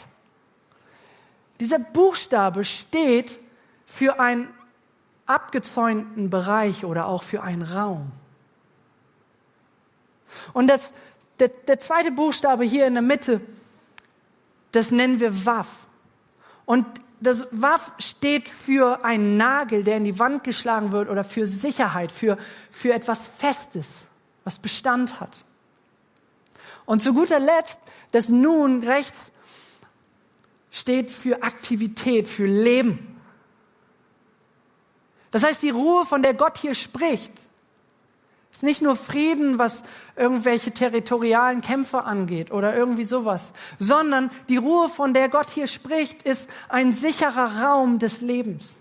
Dieser 1.59 1.79
Buchstabe 1.79 2.63
steht 2.63 3.39
für 3.85 4.19
einen 4.19 4.47
abgezäunten 5.25 6.29
Bereich 6.29 6.85
oder 6.85 7.07
auch 7.07 7.23
für 7.23 7.41
einen 7.41 7.61
Raum. 7.61 8.11
Und 10.53 10.67
das, 10.67 10.93
der, 11.39 11.49
der 11.49 11.79
zweite 11.79 12.11
Buchstabe 12.11 12.63
hier 12.63 12.87
in 12.87 12.93
der 12.93 13.03
Mitte, 13.03 13.41
das 14.71 14.91
nennen 14.91 15.19
wir 15.19 15.45
Waff. 15.45 15.67
Und 16.65 16.85
das 17.21 17.47
Waff 17.51 17.91
steht 17.99 18.49
für 18.49 19.05
einen 19.05 19.37
Nagel, 19.37 19.83
der 19.83 19.97
in 19.97 20.03
die 20.03 20.17
Wand 20.17 20.43
geschlagen 20.43 20.91
wird 20.91 21.07
oder 21.07 21.23
für 21.23 21.45
Sicherheit, 21.45 22.11
für, 22.11 22.37
für 22.71 22.93
etwas 22.93 23.29
Festes, 23.37 24.05
was 24.43 24.57
Bestand 24.57 25.19
hat. 25.19 25.43
Und 26.85 27.01
zu 27.01 27.13
guter 27.13 27.39
Letzt, 27.39 27.79
das 28.11 28.27
Nun 28.29 28.83
rechts 28.83 29.31
steht 30.71 31.11
für 31.11 31.43
Aktivität, 31.43 32.27
für 32.27 32.47
Leben. 32.47 33.21
Das 35.29 35.43
heißt, 35.43 35.61
die 35.61 35.69
Ruhe, 35.69 36.05
von 36.05 36.23
der 36.23 36.33
Gott 36.33 36.57
hier 36.57 36.73
spricht, 36.73 37.31
es 38.51 38.57
ist 38.57 38.63
nicht 38.63 38.81
nur 38.81 38.97
Frieden, 38.97 39.57
was 39.57 39.83
irgendwelche 40.17 40.71
territorialen 40.71 41.61
Kämpfe 41.61 42.03
angeht 42.03 42.51
oder 42.51 42.75
irgendwie 42.75 43.05
sowas, 43.05 43.53
sondern 43.79 44.29
die 44.49 44.57
Ruhe, 44.57 44.89
von 44.89 45.13
der 45.13 45.29
Gott 45.29 45.49
hier 45.49 45.67
spricht, 45.67 46.23
ist 46.23 46.49
ein 46.67 46.91
sicherer 46.91 47.63
Raum 47.63 47.97
des 47.97 48.19
Lebens. 48.19 48.77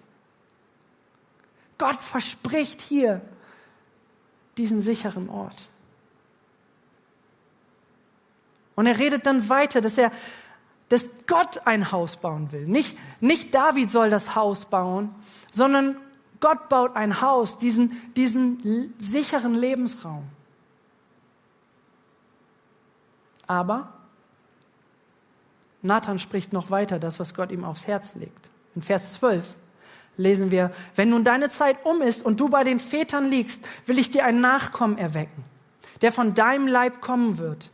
Gott 1.79 1.97
verspricht 1.97 2.81
hier 2.81 3.21
diesen 4.59 4.83
sicheren 4.83 5.31
Ort. 5.31 5.57
Und 8.75 8.87
er 8.87 8.99
redet 8.99 9.25
dann 9.25 9.49
weiter, 9.49 9.81
dass 9.81 9.97
er, 9.97 10.11
dass 10.89 11.07
Gott 11.27 11.67
ein 11.67 11.93
Haus 11.93 12.17
bauen 12.17 12.51
will. 12.51 12.67
Nicht, 12.67 12.99
nicht 13.21 13.55
David 13.55 13.89
soll 13.89 14.11
das 14.11 14.35
Haus 14.35 14.65
bauen, 14.65 15.15
sondern 15.51 15.97
Gott 16.41 16.69
baut 16.69 16.97
ein 16.97 17.21
Haus, 17.21 17.59
diesen, 17.59 17.97
diesen 18.17 18.95
sicheren 18.99 19.55
Lebensraum. 19.55 20.25
Aber 23.47 23.93
Nathan 25.83 26.19
spricht 26.19 26.53
noch 26.53 26.71
weiter, 26.71 26.99
das, 26.99 27.19
was 27.19 27.35
Gott 27.35 27.53
ihm 27.53 27.65
aufs 27.65 27.87
Herz 27.87 28.15
legt. 28.15 28.51
In 28.75 28.83
Vers 28.83 29.15
12 29.15 29.57
lesen 30.17 30.51
wir, 30.51 30.73
wenn 30.95 31.11
nun 31.11 31.25
deine 31.25 31.49
Zeit 31.49 31.85
um 31.85 32.03
ist 32.03 32.25
und 32.25 32.39
du 32.41 32.49
bei 32.49 32.65
den 32.65 32.81
Vätern 32.81 33.29
liegst, 33.29 33.61
will 33.87 33.99
ich 33.99 34.11
dir 34.11 34.25
einen 34.25 34.41
Nachkommen 34.41 34.99
erwecken, 34.99 35.45
der 36.03 36.13
von 36.13 36.35
deinem 36.35 36.67
Leib 36.67 37.01
kommen 37.01 37.39
wird. 37.39 37.71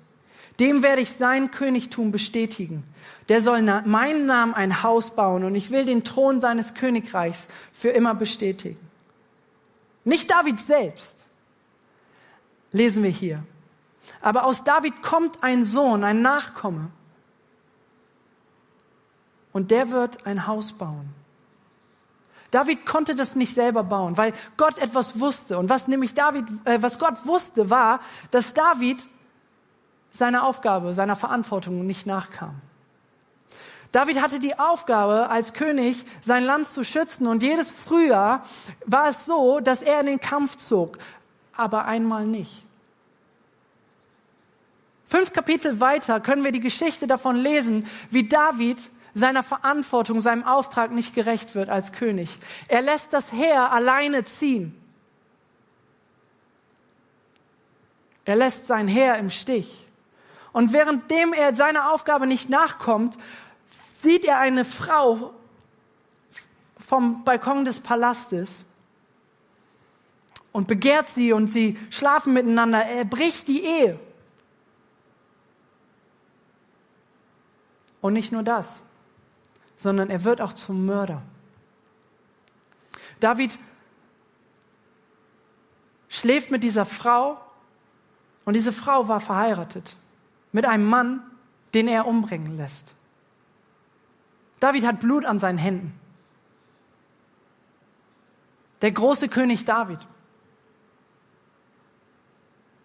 Dem 0.61 0.83
werde 0.83 1.03
ich 1.03 1.13
sein 1.13 1.51
Königtum 1.51 2.13
bestätigen 2.13 2.85
der 3.29 3.41
soll 3.41 3.63
meinen 3.63 4.27
Namen 4.27 4.55
ein 4.55 4.83
Haus 4.83 5.15
bauen 5.15 5.45
und 5.45 5.55
ich 5.55 5.71
will 5.71 5.85
den 5.85 6.05
Thron 6.05 6.41
seines 6.41 6.75
Königreichs 6.75 7.49
für 7.73 7.89
immer 7.89 8.15
bestätigen. 8.15 8.79
Nicht 10.05 10.31
David 10.31 10.61
selbst, 10.61 11.17
lesen 12.71 13.03
wir 13.03 13.11
hier. 13.11 13.43
Aber 14.21 14.45
aus 14.45 14.63
David 14.63 15.03
kommt 15.03 15.43
ein 15.43 15.65
Sohn, 15.65 16.05
ein 16.05 16.23
Nachkomme. 16.23 16.91
Und 19.53 19.71
der 19.71 19.91
wird 19.91 20.27
ein 20.27 20.47
Haus 20.47 20.73
bauen. 20.73 21.09
David 22.53 22.87
konnte 22.87 23.15
das 23.15 23.35
nicht 23.35 23.55
selber 23.55 23.83
bauen, 23.83 24.17
weil 24.17 24.33
Gott 24.57 24.79
etwas 24.79 25.19
wusste. 25.19 25.59
Und 25.59 25.69
was 25.69 25.89
nämlich 25.89 26.15
David, 26.15 26.45
äh, 26.65 26.81
was 26.81 26.99
Gott 26.99 27.27
wusste, 27.27 27.71
war, 27.71 28.01
dass 28.31 28.55
David 28.55 29.05
seiner 30.11 30.45
Aufgabe, 30.45 30.95
seiner 30.95 31.17
Verantwortung 31.17 31.87
nicht 31.87 32.07
nachkam. 32.07 32.61
David 33.97 34.21
hatte 34.21 34.41
die 34.41 34.59
Aufgabe, 34.59 35.31
als 35.31 35.55
König 35.55 36.05
sein 36.21 36.45
Land 36.45 36.67
zu 36.67 36.85
schützen. 36.85 37.27
Und 37.27 37.43
jedes 37.43 37.71
Frühjahr 37.71 38.43
war 38.85 39.09
es 39.09 39.25
so, 39.25 39.61
dass 39.61 39.81
er 39.81 40.01
in 40.01 40.07
den 40.07 40.21
Kampf 40.21 40.59
zog, 40.59 40.99
aber 41.57 41.87
einmal 41.87 42.27
nicht. 42.27 42.63
Fünf 45.07 45.33
Kapitel 45.33 45.81
weiter 45.81 46.21
können 46.21 46.45
wir 46.45 46.53
die 46.53 46.61
Geschichte 46.61 47.07
davon 47.07 47.37
lesen, 47.37 47.89
wie 48.11 48.29
David 48.29 48.77
seiner 49.15 49.43
Verantwortung, 49.43 50.21
seinem 50.21 50.45
Auftrag 50.45 50.91
nicht 50.91 51.15
gerecht 51.15 51.55
wird 51.55 51.71
als 51.71 51.93
König. 51.93 52.39
Er 52.69 52.83
lässt 52.83 53.15
das 53.15 53.33
Heer 53.33 53.73
alleine 53.73 54.25
ziehen. 54.25 54.79
Er 58.27 58.37
lässt 58.37 58.67
sein 58.67 58.89
Heer 58.89 59.17
im 59.17 59.31
Stich. 59.31 59.87
Und 60.53 60.75
währenddem 60.75 61.33
er 61.33 61.55
seiner 61.55 61.93
Aufgabe 61.93 62.27
nicht 62.27 62.51
nachkommt, 62.51 63.17
sieht 64.03 64.25
er 64.25 64.39
eine 64.39 64.65
Frau 64.65 65.35
vom 66.79 67.25
Balkon 67.25 67.65
des 67.65 67.81
Palastes 67.81 68.65
und 70.53 70.69
begehrt 70.69 71.09
sie 71.09 71.33
und 71.33 71.49
sie 71.49 71.79
schlafen 71.91 72.33
miteinander. 72.33 72.85
Er 72.85 73.05
bricht 73.05 73.49
die 73.49 73.65
Ehe. 73.65 73.99
Und 78.01 78.13
nicht 78.13 78.31
nur 78.31 78.43
das, 78.43 78.81
sondern 79.77 80.11
er 80.11 80.25
wird 80.25 80.41
auch 80.41 80.53
zum 80.53 80.87
Mörder. 80.87 81.23
David 83.19 83.59
schläft 86.09 86.51
mit 86.51 86.63
dieser 86.63 86.87
Frau 86.87 87.41
und 88.45 88.55
diese 88.55 88.73
Frau 88.73 89.09
war 89.09 89.21
verheiratet 89.21 89.97
mit 90.53 90.65
einem 90.65 90.89
Mann, 90.89 91.23
den 91.75 91.89
er 91.89 92.07
umbringen 92.07 92.57
lässt. 92.57 92.95
David 94.61 94.87
hat 94.87 95.01
Blut 95.01 95.25
an 95.25 95.39
seinen 95.39 95.59
Händen. 95.59 95.99
Der 98.83 98.93
große 98.93 99.29
König 99.29 99.65
David. 99.65 99.99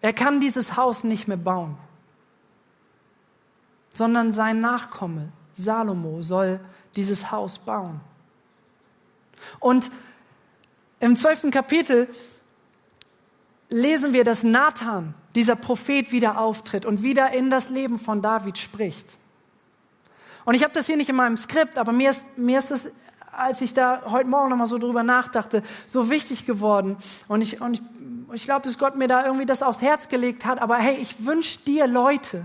Er 0.00 0.12
kann 0.12 0.40
dieses 0.40 0.76
Haus 0.76 1.04
nicht 1.04 1.28
mehr 1.28 1.36
bauen, 1.36 1.76
sondern 3.94 4.32
sein 4.32 4.60
Nachkomme 4.60 5.30
Salomo 5.54 6.22
soll 6.22 6.60
dieses 6.96 7.30
Haus 7.30 7.58
bauen. 7.58 8.00
Und 9.60 9.90
im 11.00 11.16
zwölften 11.16 11.50
Kapitel 11.50 12.08
lesen 13.68 14.12
wir, 14.12 14.24
dass 14.24 14.42
Nathan, 14.42 15.14
dieser 15.34 15.56
Prophet, 15.56 16.12
wieder 16.12 16.38
auftritt 16.38 16.84
und 16.84 17.02
wieder 17.02 17.32
in 17.32 17.50
das 17.50 17.70
Leben 17.70 17.98
von 17.98 18.22
David 18.22 18.58
spricht. 18.58 19.16
Und 20.44 20.54
ich 20.54 20.62
habe 20.62 20.72
das 20.72 20.86
hier 20.86 20.96
nicht 20.96 21.08
in 21.08 21.16
meinem 21.16 21.36
Skript, 21.36 21.78
aber 21.78 21.92
mir 21.92 22.10
ist, 22.10 22.36
mir 22.36 22.58
ist 22.58 22.70
das, 22.70 22.88
als 23.30 23.60
ich 23.60 23.72
da 23.72 24.02
heute 24.06 24.28
Morgen 24.28 24.50
nochmal 24.50 24.66
so 24.66 24.78
drüber 24.78 25.02
nachdachte, 25.02 25.62
so 25.86 26.10
wichtig 26.10 26.46
geworden. 26.46 26.96
Und 27.28 27.40
ich, 27.40 27.60
und 27.60 27.74
ich, 27.74 27.82
ich 28.32 28.44
glaube, 28.44 28.66
dass 28.66 28.78
Gott 28.78 28.96
mir 28.96 29.08
da 29.08 29.24
irgendwie 29.24 29.46
das 29.46 29.62
aufs 29.62 29.80
Herz 29.80 30.08
gelegt 30.08 30.44
hat. 30.44 30.60
Aber 30.60 30.76
hey, 30.78 30.96
ich 30.96 31.24
wünsche 31.24 31.58
dir 31.60 31.86
Leute, 31.86 32.44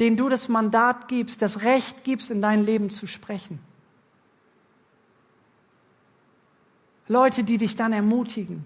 denen 0.00 0.16
du 0.16 0.28
das 0.28 0.48
Mandat 0.48 1.08
gibst, 1.08 1.42
das 1.42 1.62
Recht 1.62 2.04
gibst, 2.04 2.30
in 2.30 2.40
dein 2.40 2.64
Leben 2.64 2.90
zu 2.90 3.06
sprechen. 3.06 3.58
Leute, 7.06 7.44
die 7.44 7.58
dich 7.58 7.76
dann 7.76 7.92
ermutigen, 7.92 8.64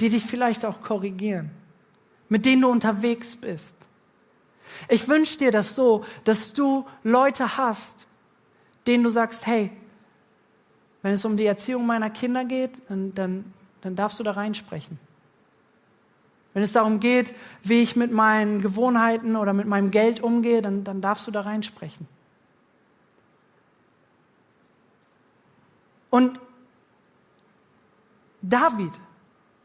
die 0.00 0.08
dich 0.08 0.24
vielleicht 0.24 0.64
auch 0.64 0.82
korrigieren, 0.82 1.50
mit 2.28 2.46
denen 2.46 2.62
du 2.62 2.68
unterwegs 2.68 3.36
bist. 3.36 3.74
Ich 4.88 5.08
wünsche 5.08 5.38
dir 5.38 5.50
das 5.50 5.74
so, 5.74 6.04
dass 6.24 6.52
du 6.52 6.86
Leute 7.02 7.56
hast, 7.56 8.06
denen 8.86 9.04
du 9.04 9.10
sagst, 9.10 9.46
hey, 9.46 9.70
wenn 11.02 11.12
es 11.12 11.24
um 11.24 11.36
die 11.36 11.46
Erziehung 11.46 11.86
meiner 11.86 12.10
Kinder 12.10 12.44
geht, 12.44 12.82
dann, 12.88 13.14
dann, 13.14 13.52
dann 13.80 13.96
darfst 13.96 14.18
du 14.20 14.24
da 14.24 14.32
reinsprechen. 14.32 14.98
Wenn 16.52 16.62
es 16.62 16.72
darum 16.72 17.00
geht, 17.00 17.34
wie 17.62 17.80
ich 17.80 17.96
mit 17.96 18.12
meinen 18.12 18.60
Gewohnheiten 18.60 19.36
oder 19.36 19.52
mit 19.52 19.66
meinem 19.66 19.90
Geld 19.90 20.20
umgehe, 20.20 20.62
dann, 20.62 20.82
dann 20.84 21.00
darfst 21.00 21.26
du 21.26 21.30
da 21.30 21.42
reinsprechen. 21.42 22.08
Und 26.10 26.40
David 28.42 28.90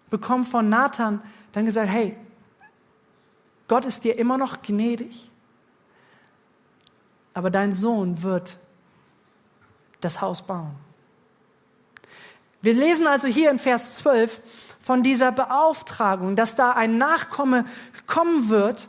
bekommt 0.09 0.47
von 0.47 0.69
Nathan 0.69 1.21
dann 1.53 1.65
gesagt, 1.65 1.89
hey, 1.89 2.15
Gott 3.67 3.85
ist 3.85 4.03
dir 4.03 4.17
immer 4.17 4.37
noch 4.37 4.61
gnädig, 4.61 5.29
aber 7.33 7.49
dein 7.49 7.73
Sohn 7.73 8.21
wird 8.21 8.55
das 10.01 10.21
Haus 10.21 10.45
bauen. 10.45 10.75
Wir 12.61 12.73
lesen 12.73 13.07
also 13.07 13.27
hier 13.27 13.51
in 13.51 13.59
Vers 13.59 13.97
12 13.97 14.41
von 14.79 15.03
dieser 15.03 15.31
Beauftragung, 15.31 16.35
dass 16.35 16.55
da 16.55 16.71
ein 16.71 16.97
Nachkomme 16.97 17.65
kommen 18.07 18.49
wird. 18.49 18.87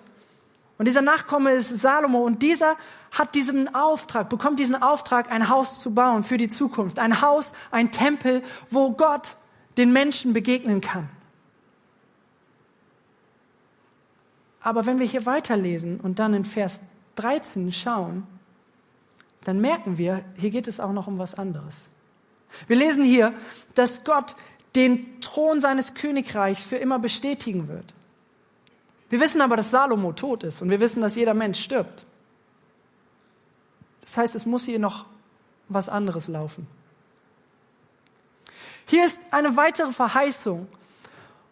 Und 0.79 0.87
dieser 0.87 1.03
Nachkomme 1.03 1.53
ist 1.53 1.69
Salomo 1.69 2.25
und 2.25 2.43
dieser 2.43 2.77
hat 3.13 3.35
diesen 3.35 3.75
Auftrag, 3.75 4.29
bekommt 4.29 4.59
diesen 4.59 4.83
Auftrag, 4.83 5.31
ein 5.31 5.49
Haus 5.49 5.81
zu 5.81 5.91
bauen 5.91 6.23
für 6.23 6.37
die 6.37 6.49
Zukunft. 6.49 6.99
Ein 6.99 7.23
Haus, 7.23 7.53
ein 7.71 7.91
Tempel, 7.91 8.43
wo 8.69 8.93
Gott 8.93 9.37
den 9.79 9.93
Menschen 9.93 10.33
begegnen 10.33 10.81
kann. 10.81 11.09
Aber 14.67 14.85
wenn 14.85 14.99
wir 14.99 15.07
hier 15.07 15.27
weiterlesen 15.27 16.01
und 16.01 16.19
dann 16.19 16.35
in 16.35 16.45
Vers 16.45 16.81
13 17.15 17.73
schauen, 17.73 18.27
dann 19.45 19.61
merken 19.61 19.97
wir, 19.97 20.25
hier 20.37 20.51
geht 20.51 20.67
es 20.67 20.81
auch 20.81 20.91
noch 20.91 21.07
um 21.07 21.21
was 21.21 21.37
anderes. 21.37 21.89
Wir 22.67 22.75
lesen 22.75 23.05
hier, 23.05 23.33
dass 23.77 24.03
Gott 24.03 24.35
den 24.75 25.21
Thron 25.21 25.61
seines 25.61 25.95
Königreichs 25.95 26.65
für 26.65 26.79
immer 26.79 26.99
bestätigen 26.99 27.69
wird. 27.69 27.95
Wir 29.09 29.21
wissen 29.21 29.41
aber, 29.41 29.55
dass 29.55 29.71
Salomo 29.71 30.13
tot 30.13 30.43
ist 30.43 30.61
und 30.61 30.69
wir 30.69 30.81
wissen, 30.81 31.01
dass 31.01 31.15
jeder 31.15 31.35
Mensch 31.35 31.63
stirbt. 31.63 32.05
Das 34.01 34.17
heißt, 34.17 34.35
es 34.35 34.47
muss 34.47 34.65
hier 34.65 34.81
noch 34.81 35.07
was 35.69 35.89
anderes 35.89 36.27
laufen. 36.27 36.67
Hier 38.87 39.05
ist 39.05 39.17
eine 39.31 39.57
weitere 39.57 39.93
Verheißung, 39.93 40.67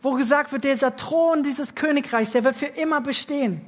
wo 0.05 0.13
gesagt 0.13 0.53
wird, 0.53 0.65
dieser 0.65 0.97
Thron 0.97 1.43
dieses 1.43 1.75
Königreichs, 1.75 2.33
der 2.33 2.45
wird 2.45 2.57
für 2.57 2.67
immer 2.67 3.01
bestehen. 3.01 3.63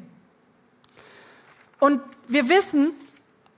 Und 1.80 2.02
wir 2.28 2.48
wissen, 2.48 2.92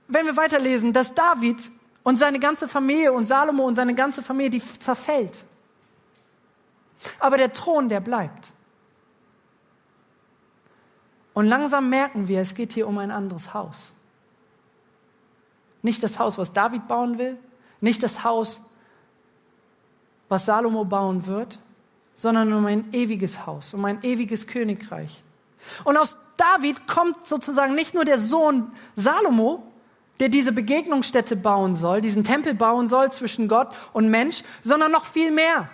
wenn 0.07 0.25
wir 0.25 0.37
weiterlesen, 0.37 0.93
dass 0.93 1.13
David 1.13 1.57
und 2.03 2.17
seine 2.17 2.39
ganze 2.39 2.67
Familie 2.67 3.11
und 3.11 3.25
Salomo 3.25 3.65
und 3.65 3.75
seine 3.75 3.93
ganze 3.93 4.23
Familie, 4.23 4.49
die 4.49 4.79
zerfällt. 4.79 5.43
Aber 7.19 7.37
der 7.37 7.53
Thron, 7.53 7.89
der 7.89 7.99
bleibt. 7.99 8.49
Und 11.33 11.47
langsam 11.47 11.89
merken 11.89 12.27
wir, 12.27 12.41
es 12.41 12.55
geht 12.55 12.73
hier 12.73 12.87
um 12.87 12.97
ein 12.97 13.11
anderes 13.11 13.53
Haus. 13.53 13.93
Nicht 15.81 16.01
das 16.03 16.17
Haus, 16.17 16.37
was 16.37 16.51
David 16.53 16.87
bauen 16.87 17.17
will, 17.17 17.37
nicht 17.81 18.03
das 18.03 18.23
Haus, 18.23 18.61
was 20.27 20.45
Salomo 20.45 20.85
bauen 20.85 21.25
wird, 21.25 21.59
sondern 22.19 22.51
um 22.51 22.65
ein 22.65 22.91
ewiges 22.91 23.45
Haus, 23.45 23.73
um 23.73 23.85
ein 23.85 24.03
ewiges 24.03 24.45
Königreich. 24.45 25.23
Und 25.85 25.95
aus 25.95 26.17
David 26.35 26.85
kommt 26.85 27.25
sozusagen 27.25 27.75
nicht 27.75 27.93
nur 27.93 28.03
der 28.03 28.17
Sohn 28.17 28.73
Salomo, 28.95 29.63
der 30.19 30.27
diese 30.27 30.51
Begegnungsstätte 30.51 31.37
bauen 31.37 31.75
soll, 31.75 32.01
diesen 32.01 32.25
Tempel 32.25 32.55
bauen 32.55 32.89
soll 32.89 33.09
zwischen 33.13 33.47
Gott 33.47 33.73
und 33.93 34.09
Mensch, 34.09 34.43
sondern 34.63 34.91
noch 34.91 35.05
viel 35.05 35.31
mehr. 35.31 35.69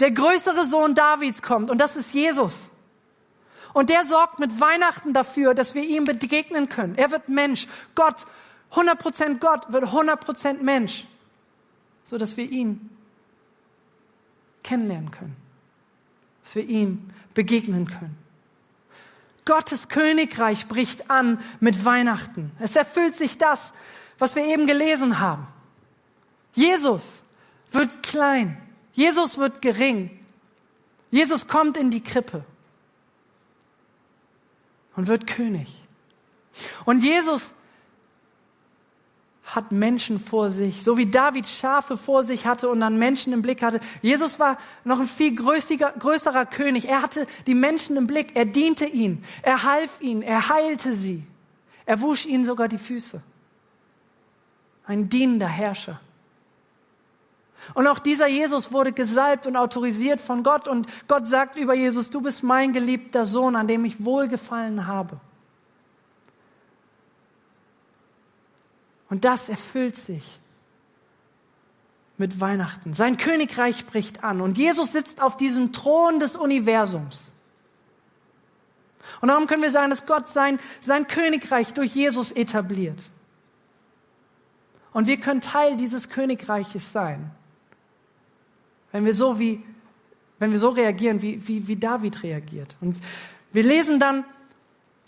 Der 0.00 0.10
größere 0.10 0.64
Sohn 0.64 0.96
Davids 0.96 1.40
kommt 1.40 1.70
und 1.70 1.80
das 1.80 1.94
ist 1.94 2.12
Jesus. 2.12 2.68
Und 3.72 3.88
der 3.88 4.04
sorgt 4.04 4.40
mit 4.40 4.60
Weihnachten 4.60 5.12
dafür, 5.12 5.54
dass 5.54 5.76
wir 5.76 5.84
ihm 5.84 6.04
begegnen 6.04 6.68
können. 6.68 6.96
Er 6.96 7.12
wird 7.12 7.28
Mensch. 7.28 7.68
Gott, 7.94 8.26
100% 8.72 9.38
Gott, 9.38 9.72
wird 9.72 9.84
100% 9.84 10.62
Mensch, 10.62 11.06
so 12.02 12.18
dass 12.18 12.36
wir 12.36 12.50
ihn 12.50 12.90
kennenlernen 14.64 15.12
können, 15.12 15.45
dass 16.46 16.54
wir 16.54 16.64
ihm 16.64 17.10
begegnen 17.34 17.88
können. 17.88 18.16
Gottes 19.44 19.88
Königreich 19.88 20.68
bricht 20.68 21.10
an 21.10 21.40
mit 21.58 21.84
Weihnachten. 21.84 22.52
Es 22.60 22.76
erfüllt 22.76 23.16
sich 23.16 23.36
das, 23.36 23.72
was 24.16 24.36
wir 24.36 24.44
eben 24.44 24.68
gelesen 24.68 25.18
haben. 25.18 25.48
Jesus 26.54 27.20
wird 27.72 28.04
klein. 28.04 28.56
Jesus 28.92 29.38
wird 29.38 29.60
gering. 29.60 30.16
Jesus 31.10 31.48
kommt 31.48 31.76
in 31.76 31.90
die 31.90 32.02
Krippe 32.02 32.44
und 34.94 35.08
wird 35.08 35.26
König. 35.26 35.82
Und 36.84 37.02
Jesus 37.02 37.50
hat 39.46 39.70
Menschen 39.70 40.18
vor 40.18 40.50
sich, 40.50 40.82
so 40.82 40.98
wie 40.98 41.06
David 41.06 41.48
Schafe 41.48 41.96
vor 41.96 42.24
sich 42.24 42.46
hatte 42.46 42.68
und 42.68 42.80
dann 42.80 42.98
Menschen 42.98 43.32
im 43.32 43.42
Blick 43.42 43.62
hatte. 43.62 43.78
Jesus 44.02 44.40
war 44.40 44.58
noch 44.84 44.98
ein 44.98 45.06
viel 45.06 45.34
größiger, 45.36 45.94
größerer 45.98 46.46
König. 46.46 46.88
Er 46.88 47.00
hatte 47.00 47.28
die 47.46 47.54
Menschen 47.54 47.96
im 47.96 48.08
Blick. 48.08 48.34
Er 48.34 48.44
diente 48.44 48.86
ihnen. 48.86 49.24
Er 49.42 49.62
half 49.62 50.00
ihnen. 50.00 50.22
Er 50.22 50.48
heilte 50.48 50.94
sie. 50.94 51.22
Er 51.86 52.00
wusch 52.00 52.26
ihnen 52.26 52.44
sogar 52.44 52.66
die 52.66 52.78
Füße. 52.78 53.22
Ein 54.84 55.08
dienender 55.08 55.48
Herrscher. 55.48 56.00
Und 57.74 57.86
auch 57.86 58.00
dieser 58.00 58.26
Jesus 58.26 58.72
wurde 58.72 58.92
gesalbt 58.92 59.46
und 59.46 59.56
autorisiert 59.56 60.20
von 60.20 60.42
Gott. 60.42 60.66
Und 60.66 60.88
Gott 61.06 61.26
sagt 61.26 61.56
über 61.56 61.74
Jesus, 61.74 62.10
du 62.10 62.20
bist 62.20 62.42
mein 62.42 62.72
geliebter 62.72 63.26
Sohn, 63.26 63.54
an 63.54 63.68
dem 63.68 63.84
ich 63.84 64.04
wohlgefallen 64.04 64.88
habe. 64.88 65.20
Und 69.08 69.24
das 69.24 69.48
erfüllt 69.48 69.96
sich 69.96 70.40
mit 72.18 72.40
Weihnachten. 72.40 72.94
Sein 72.94 73.18
Königreich 73.18 73.86
bricht 73.86 74.24
an 74.24 74.40
und 74.40 74.58
Jesus 74.58 74.92
sitzt 74.92 75.20
auf 75.20 75.36
diesem 75.36 75.72
Thron 75.72 76.18
des 76.18 76.34
Universums. 76.34 77.32
Und 79.20 79.28
darum 79.28 79.46
können 79.46 79.62
wir 79.62 79.70
sagen, 79.70 79.90
dass 79.90 80.06
Gott 80.06 80.28
sein, 80.28 80.58
sein 80.80 81.06
Königreich 81.06 81.72
durch 81.74 81.94
Jesus 81.94 82.32
etabliert. 82.32 83.02
Und 84.92 85.06
wir 85.06 85.18
können 85.20 85.40
Teil 85.40 85.76
dieses 85.76 86.08
Königreiches 86.08 86.92
sein, 86.92 87.30
wenn 88.92 89.04
wir 89.04 89.14
so 89.14 89.38
wie, 89.38 89.62
wenn 90.38 90.52
wir 90.52 90.58
so 90.58 90.70
reagieren, 90.70 91.22
wie, 91.22 91.46
wie, 91.46 91.68
wie 91.68 91.76
David 91.76 92.22
reagiert. 92.22 92.76
Und 92.80 92.96
wir 93.52 93.62
lesen 93.62 94.00
dann 94.00 94.24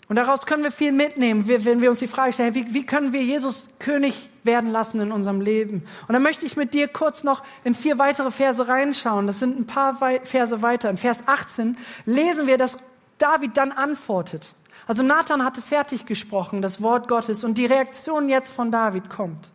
und 0.09 0.15
daraus 0.15 0.47
können 0.47 0.63
wir 0.63 0.71
viel 0.71 0.91
mitnehmen, 0.91 1.47
wenn 1.47 1.81
wir 1.81 1.89
uns 1.91 1.99
die 1.99 2.07
Frage 2.07 2.33
stellen, 2.33 2.55
wie, 2.55 2.73
wie 2.73 2.83
können 2.83 3.13
wir 3.13 3.21
Jesus 3.23 3.69
König 3.77 4.29
werden 4.43 4.71
lassen 4.71 4.99
in 4.99 5.11
unserem 5.11 5.39
Leben? 5.39 5.85
Und 6.07 6.13
dann 6.13 6.23
möchte 6.23 6.47
ich 6.47 6.57
mit 6.57 6.73
dir 6.73 6.87
kurz 6.87 7.23
noch 7.23 7.43
in 7.63 7.75
vier 7.75 7.99
weitere 7.99 8.31
Verse 8.31 8.67
reinschauen. 8.67 9.27
Das 9.27 9.37
sind 9.37 9.59
ein 9.59 9.67
paar 9.67 9.99
Verse 10.23 10.63
weiter. 10.63 10.89
In 10.89 10.97
Vers 10.97 11.21
18 11.27 11.77
lesen 12.05 12.47
wir, 12.47 12.57
dass 12.57 12.79
David 13.19 13.55
dann 13.55 13.71
antwortet. 13.71 14.55
Also 14.87 15.03
Nathan 15.03 15.45
hatte 15.45 15.61
fertig 15.61 16.07
gesprochen, 16.07 16.63
das 16.63 16.81
Wort 16.81 17.07
Gottes, 17.07 17.43
und 17.43 17.59
die 17.59 17.67
Reaktion 17.67 18.29
jetzt 18.29 18.49
von 18.49 18.71
David 18.71 19.11
kommt. 19.11 19.51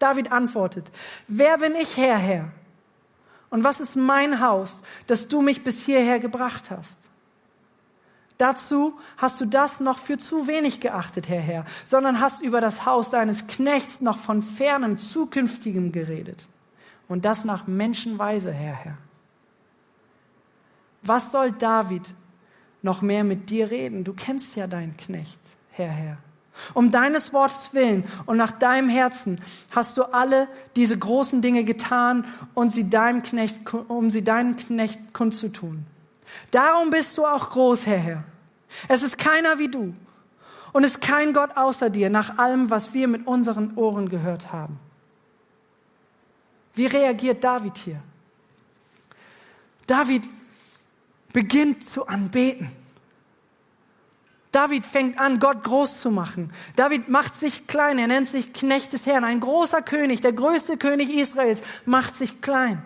David 0.00 0.32
antwortet, 0.32 0.90
wer 1.28 1.58
bin 1.58 1.76
ich, 1.76 1.96
Herr, 1.96 2.18
Herr? 2.18 2.48
Und 3.50 3.62
was 3.62 3.78
ist 3.78 3.94
mein 3.94 4.40
Haus, 4.40 4.82
dass 5.06 5.28
du 5.28 5.42
mich 5.42 5.62
bis 5.62 5.78
hierher 5.78 6.18
gebracht 6.18 6.70
hast? 6.70 7.05
Dazu 8.38 8.92
hast 9.16 9.40
du 9.40 9.46
das 9.46 9.80
noch 9.80 9.98
für 9.98 10.18
zu 10.18 10.46
wenig 10.46 10.80
geachtet, 10.80 11.28
Herr 11.28 11.40
Herr, 11.40 11.64
sondern 11.84 12.20
hast 12.20 12.42
über 12.42 12.60
das 12.60 12.84
Haus 12.84 13.10
deines 13.10 13.46
Knechts 13.46 14.00
noch 14.00 14.18
von 14.18 14.42
fernem 14.42 14.98
Zukünftigem 14.98 15.90
geredet. 15.90 16.46
Und 17.08 17.24
das 17.24 17.44
nach 17.44 17.66
Menschenweise, 17.66 18.52
Herr 18.52 18.74
Herr. 18.74 18.98
Was 21.02 21.30
soll 21.30 21.52
David 21.52 22.02
noch 22.82 23.00
mehr 23.00 23.24
mit 23.24 23.48
dir 23.48 23.70
reden? 23.70 24.04
Du 24.04 24.12
kennst 24.12 24.56
ja 24.56 24.66
deinen 24.66 24.96
Knecht, 24.96 25.40
Herr 25.70 25.90
Herr. 25.90 26.18
Um 26.74 26.90
deines 26.90 27.32
Wortes 27.32 27.70
willen 27.72 28.04
und 28.24 28.36
nach 28.38 28.50
deinem 28.50 28.88
Herzen 28.88 29.40
hast 29.70 29.96
du 29.96 30.04
alle 30.04 30.48
diese 30.74 30.98
großen 30.98 31.42
Dinge 31.42 31.64
getan 31.64 32.24
und 32.54 32.70
sie 32.70 32.88
deinem 32.88 33.22
Knecht, 33.22 33.72
um 33.88 34.10
sie 34.10 34.24
deinem 34.24 34.56
Knecht 34.56 35.12
kundzutun. 35.12 35.84
Darum 36.50 36.90
bist 36.90 37.16
du 37.18 37.26
auch 37.26 37.50
groß, 37.50 37.86
Herr 37.86 37.98
Herr. 37.98 38.24
Es 38.88 39.02
ist 39.02 39.18
keiner 39.18 39.58
wie 39.58 39.68
du 39.68 39.94
und 40.72 40.84
es 40.84 40.92
ist 40.92 41.00
kein 41.00 41.32
Gott 41.32 41.56
außer 41.56 41.90
dir, 41.90 42.10
nach 42.10 42.38
allem, 42.38 42.70
was 42.70 42.92
wir 42.94 43.08
mit 43.08 43.26
unseren 43.26 43.76
Ohren 43.76 44.08
gehört 44.08 44.52
haben. 44.52 44.78
Wie 46.74 46.86
reagiert 46.86 47.42
David 47.42 47.78
hier? 47.78 48.02
David 49.86 50.24
beginnt 51.32 51.84
zu 51.84 52.06
anbeten. 52.06 52.70
David 54.52 54.84
fängt 54.84 55.18
an, 55.18 55.38
Gott 55.38 55.64
groß 55.64 56.00
zu 56.00 56.10
machen. 56.10 56.50
David 56.76 57.08
macht 57.08 57.34
sich 57.34 57.66
klein, 57.66 57.98
er 57.98 58.06
nennt 58.06 58.28
sich 58.28 58.52
Knecht 58.52 58.92
des 58.92 59.04
Herrn. 59.04 59.24
Ein 59.24 59.40
großer 59.40 59.82
König, 59.82 60.22
der 60.22 60.32
größte 60.32 60.76
König 60.78 61.10
Israels, 61.10 61.62
macht 61.84 62.14
sich 62.14 62.40
klein. 62.40 62.82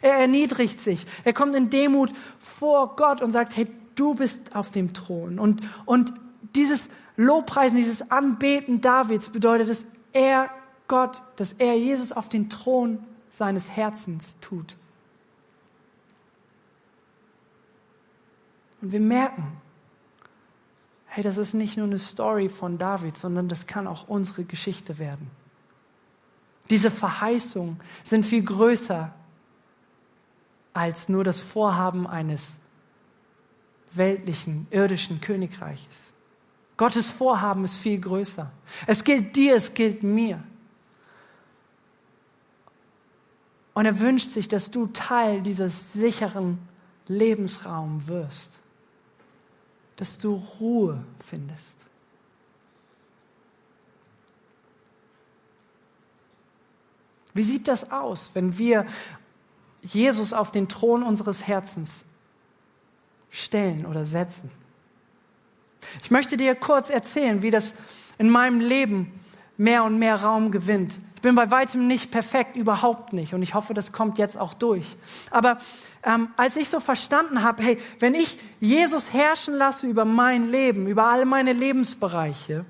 Er 0.00 0.14
erniedrigt 0.14 0.80
sich. 0.80 1.06
Er 1.24 1.32
kommt 1.32 1.54
in 1.54 1.70
Demut 1.70 2.10
vor 2.38 2.96
Gott 2.96 3.20
und 3.20 3.32
sagt, 3.32 3.56
hey, 3.56 3.66
du 3.94 4.14
bist 4.14 4.54
auf 4.54 4.70
dem 4.70 4.92
Thron. 4.94 5.38
Und, 5.38 5.62
und 5.84 6.12
dieses 6.54 6.88
Lobpreisen, 7.16 7.76
dieses 7.76 8.10
Anbeten 8.10 8.80
Davids 8.80 9.28
bedeutet, 9.28 9.68
dass 9.68 9.84
er 10.12 10.50
Gott, 10.88 11.22
dass 11.36 11.52
er 11.52 11.76
Jesus 11.76 12.12
auf 12.12 12.28
den 12.28 12.48
Thron 12.50 12.98
seines 13.30 13.68
Herzens 13.68 14.36
tut. 14.40 14.76
Und 18.80 18.92
wir 18.92 19.00
merken, 19.00 19.44
hey, 21.06 21.22
das 21.22 21.38
ist 21.38 21.54
nicht 21.54 21.76
nur 21.76 21.86
eine 21.86 21.98
Story 21.98 22.48
von 22.48 22.78
David, 22.78 23.16
sondern 23.16 23.48
das 23.48 23.66
kann 23.66 23.86
auch 23.86 24.08
unsere 24.08 24.44
Geschichte 24.44 24.98
werden. 24.98 25.30
Diese 26.70 26.90
Verheißungen 26.90 27.80
sind 28.02 28.24
viel 28.24 28.42
größer 28.42 29.12
als 30.72 31.08
nur 31.08 31.24
das 31.24 31.40
Vorhaben 31.40 32.06
eines 32.06 32.56
weltlichen, 33.92 34.66
irdischen 34.70 35.20
Königreiches. 35.20 36.12
Gottes 36.76 37.10
Vorhaben 37.10 37.64
ist 37.64 37.76
viel 37.76 38.00
größer. 38.00 38.50
Es 38.86 39.04
gilt 39.04 39.36
dir, 39.36 39.56
es 39.56 39.74
gilt 39.74 40.02
mir. 40.02 40.42
Und 43.74 43.86
er 43.86 44.00
wünscht 44.00 44.30
sich, 44.30 44.48
dass 44.48 44.70
du 44.70 44.86
Teil 44.86 45.42
dieses 45.42 45.92
sicheren 45.92 46.58
Lebensraums 47.06 48.06
wirst 48.06 48.62
dass 50.02 50.18
du 50.18 50.34
Ruhe 50.58 51.04
findest. 51.24 51.78
Wie 57.34 57.44
sieht 57.44 57.68
das 57.68 57.92
aus, 57.92 58.30
wenn 58.34 58.58
wir 58.58 58.84
Jesus 59.82 60.32
auf 60.32 60.50
den 60.50 60.68
Thron 60.68 61.02
unseres 61.02 61.46
Herzens 61.46 62.04
stellen 63.30 63.86
oder 63.86 64.04
setzen? 64.04 64.50
Ich 66.02 66.10
möchte 66.10 66.36
dir 66.36 66.54
kurz 66.54 66.90
erzählen, 66.90 67.42
wie 67.42 67.50
das 67.50 67.74
in 68.18 68.30
meinem 68.30 68.60
Leben 68.60 69.20
mehr 69.56 69.84
und 69.84 69.98
mehr 69.98 70.16
Raum 70.22 70.50
gewinnt. 70.50 70.94
Ich 71.16 71.22
bin 71.22 71.34
bei 71.34 71.50
weitem 71.50 71.86
nicht 71.86 72.10
perfekt, 72.10 72.56
überhaupt 72.56 73.12
nicht. 73.12 73.34
Und 73.34 73.42
ich 73.42 73.54
hoffe, 73.54 73.74
das 73.74 73.92
kommt 73.92 74.18
jetzt 74.18 74.36
auch 74.36 74.54
durch. 74.54 74.96
Aber 75.30 75.58
ähm, 76.02 76.28
als 76.36 76.56
ich 76.56 76.68
so 76.68 76.80
verstanden 76.80 77.42
habe, 77.42 77.62
hey, 77.62 77.78
wenn 78.00 78.14
ich 78.14 78.38
Jesus 78.60 79.12
herrschen 79.12 79.54
lasse 79.54 79.86
über 79.86 80.04
mein 80.04 80.50
Leben, 80.50 80.88
über 80.88 81.06
all 81.06 81.24
meine 81.24 81.52
Lebensbereiche, 81.52 82.64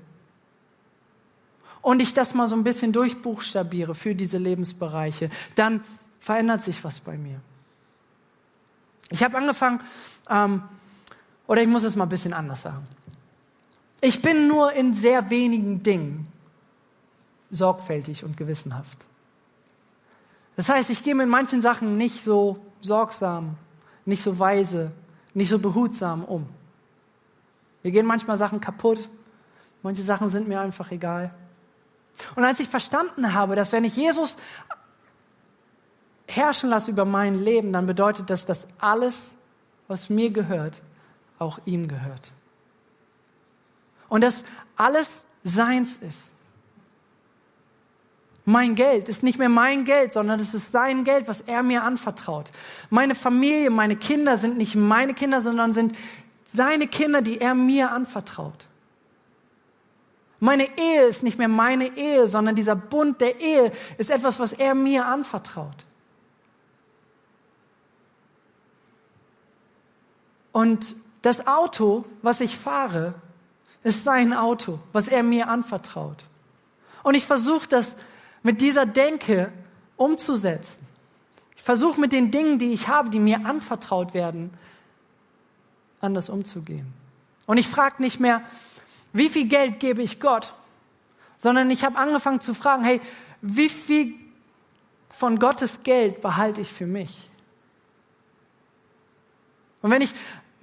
und 1.81 2.01
ich 2.01 2.13
das 2.13 2.33
mal 2.33 2.47
so 2.47 2.55
ein 2.55 2.63
bisschen 2.63 2.93
durchbuchstabiere 2.93 3.93
für 3.93 4.15
diese 4.15 4.37
Lebensbereiche, 4.37 5.29
dann 5.55 5.83
verändert 6.23 6.63
sich 6.63 6.81
was 6.85 7.01
bei 7.01 7.17
mir. 7.17 7.41
Ich 9.11 9.21
habe 9.23 9.37
angefangen, 9.37 9.81
ähm, 10.29 10.63
oder 11.47 11.61
ich 11.61 11.67
muss 11.67 11.83
es 11.83 11.97
mal 11.97 12.05
ein 12.05 12.09
bisschen 12.09 12.31
anders 12.31 12.61
sagen. 12.61 12.85
Ich 13.99 14.21
bin 14.21 14.47
nur 14.47 14.71
in 14.71 14.93
sehr 14.93 15.29
wenigen 15.29 15.83
Dingen 15.83 16.31
sorgfältig 17.49 18.23
und 18.23 18.37
gewissenhaft. 18.37 18.97
Das 20.55 20.69
heißt, 20.69 20.89
ich 20.89 21.03
gehe 21.03 21.13
mit 21.13 21.27
manchen 21.27 21.59
Sachen 21.59 21.97
nicht 21.97 22.23
so 22.23 22.57
sorgsam, 22.79 23.57
nicht 24.05 24.23
so 24.23 24.39
weise, 24.39 24.93
nicht 25.33 25.49
so 25.49 25.59
behutsam 25.59 26.23
um. 26.23 26.47
Mir 27.83 27.91
gehen 27.91 28.05
manchmal 28.05 28.37
Sachen 28.37 28.61
kaputt, 28.61 29.09
manche 29.81 30.03
Sachen 30.03 30.29
sind 30.29 30.47
mir 30.47 30.61
einfach 30.61 30.89
egal. 30.91 31.33
Und 32.37 32.45
als 32.45 32.61
ich 32.61 32.69
verstanden 32.69 33.33
habe, 33.33 33.57
dass 33.57 33.73
wenn 33.73 33.83
ich 33.83 33.97
Jesus 33.97 34.37
herrschen 36.27 36.69
lasse 36.69 36.91
über 36.91 37.05
mein 37.05 37.35
Leben, 37.35 37.73
dann 37.73 37.85
bedeutet 37.85 38.29
das, 38.29 38.45
dass 38.45 38.67
alles, 38.79 39.31
was 39.87 40.09
mir 40.09 40.29
gehört, 40.29 40.81
auch 41.39 41.59
ihm 41.65 41.87
gehört. 41.87 42.31
Und 44.09 44.21
dass 44.21 44.43
alles 44.75 45.25
seins 45.43 45.97
ist. 45.97 46.31
Mein 48.45 48.75
Geld 48.75 49.07
ist 49.07 49.23
nicht 49.23 49.39
mehr 49.39 49.49
mein 49.49 49.85
Geld, 49.85 50.11
sondern 50.11 50.39
es 50.39 50.53
ist 50.53 50.71
sein 50.71 51.05
Geld, 51.05 51.27
was 51.27 51.41
er 51.41 51.63
mir 51.63 51.83
anvertraut. 51.83 52.51
Meine 52.89 53.15
Familie, 53.15 53.69
meine 53.69 53.95
Kinder 53.95 54.37
sind 54.37 54.57
nicht 54.57 54.75
meine 54.75 55.13
Kinder, 55.13 55.39
sondern 55.39 55.71
sind 55.71 55.95
seine 56.43 56.87
Kinder, 56.87 57.21
die 57.21 57.39
er 57.39 57.55
mir 57.55 57.91
anvertraut. 57.91 58.67
Meine 60.41 60.67
Ehe 60.77 61.03
ist 61.03 61.23
nicht 61.23 61.37
mehr 61.37 61.47
meine 61.47 61.95
Ehe, 61.95 62.27
sondern 62.27 62.53
dieser 62.53 62.75
Bund 62.75 63.21
der 63.21 63.39
Ehe 63.39 63.71
ist 63.97 64.11
etwas, 64.11 64.41
was 64.41 64.51
er 64.51 64.75
mir 64.75 65.05
anvertraut. 65.05 65.85
Und 70.53 70.95
das 71.23 71.47
Auto, 71.47 72.05
was 72.21 72.39
ich 72.39 72.57
fahre, 72.57 73.15
ist 73.83 74.05
sein 74.05 74.31
Auto, 74.31 74.79
was 74.93 75.09
er 75.09 75.23
mir 75.23 75.49
anvertraut. 75.49 76.23
Und 77.01 77.15
ich 77.15 77.25
versuche 77.25 77.67
das 77.67 77.97
mit 78.43 78.61
dieser 78.61 78.85
Denke 78.85 79.51
umzusetzen. 79.97 80.85
Ich 81.57 81.63
versuche 81.63 81.99
mit 81.99 82.13
den 82.13 82.31
Dingen, 82.31 82.59
die 82.59 82.71
ich 82.71 82.87
habe, 82.87 83.09
die 83.09 83.19
mir 83.19 83.45
anvertraut 83.45 84.13
werden, 84.13 84.51
anders 85.99 86.29
umzugehen. 86.29 86.93
Und 87.45 87.57
ich 87.57 87.67
frage 87.67 88.01
nicht 88.01 88.19
mehr, 88.19 88.41
wie 89.11 89.29
viel 89.29 89.47
Geld 89.47 89.79
gebe 89.79 90.01
ich 90.01 90.19
Gott, 90.19 90.53
sondern 91.37 91.69
ich 91.71 91.83
habe 91.83 91.97
angefangen 91.97 92.41
zu 92.41 92.53
fragen, 92.53 92.83
hey, 92.83 93.01
wie 93.41 93.69
viel 93.69 94.15
von 95.09 95.39
Gottes 95.39 95.83
Geld 95.83 96.21
behalte 96.21 96.61
ich 96.61 96.71
für 96.71 96.87
mich? 96.87 97.29
Und 99.81 99.91
wenn 99.91 100.01
ich 100.01 100.13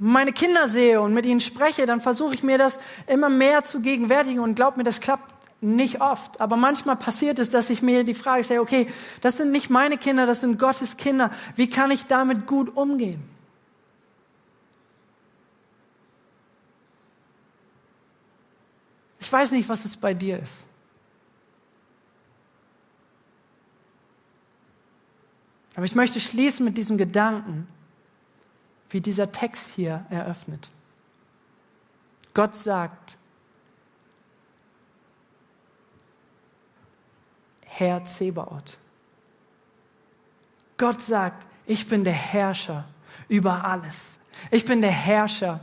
meine 0.01 0.33
Kinder 0.33 0.67
sehe 0.67 1.01
und 1.01 1.13
mit 1.13 1.27
ihnen 1.27 1.43
spreche, 1.43 1.85
dann 1.85 2.01
versuche 2.01 2.35
ich 2.35 2.43
mir 2.43 2.57
das 2.57 2.81
immer 3.07 3.29
mehr 3.29 3.65
zu 3.65 3.81
gegenwärtigen 3.81 4.41
und 4.41 4.55
glaub 4.55 4.79
mir, 4.79 4.83
das 4.85 5.01
klappt 5.01 5.31
nicht 5.61 6.01
oft, 6.01 6.41
aber 6.41 6.57
manchmal 6.57 6.97
passiert 6.97 7.39
es, 7.39 7.51
dass 7.51 7.69
ich 7.69 7.83
mir 7.83 8.03
die 8.03 8.15
Frage 8.15 8.45
stelle, 8.45 8.63
okay, 8.63 8.91
das 9.21 9.37
sind 9.37 9.53
nicht 9.53 9.69
meine 9.69 9.99
Kinder, 9.99 10.25
das 10.25 10.41
sind 10.41 10.59
Gottes 10.59 10.97
Kinder. 10.97 11.31
Wie 11.55 11.69
kann 11.69 11.91
ich 11.91 12.07
damit 12.07 12.47
gut 12.47 12.75
umgehen? 12.75 13.23
Ich 19.21 19.31
weiß 19.31 19.53
nicht, 19.53 19.69
was 19.69 19.85
es 19.85 19.99
bei 19.99 20.15
dir 20.15 20.39
ist. 20.39 20.65
Aber 25.77 25.85
ich 25.85 25.95
möchte 25.95 26.21
schließen 26.21 26.65
mit 26.65 26.79
diesem 26.79 26.97
Gedanken, 26.97 27.69
wie 28.91 29.01
dieser 29.01 29.33
Text 29.33 29.67
hier 29.75 30.05
eröffnet. 30.11 30.69
Gott 32.35 32.57
sagt, 32.57 33.17
Herr 37.65 38.05
Zebaoth. 38.05 38.79
Gott 40.77 41.01
sagt, 41.01 41.47
ich 41.67 41.89
bin 41.89 42.05
der 42.05 42.13
Herrscher 42.13 42.85
über 43.29 43.65
alles. 43.65 44.19
Ich 44.51 44.65
bin 44.65 44.81
der 44.81 44.91
Herrscher 44.91 45.61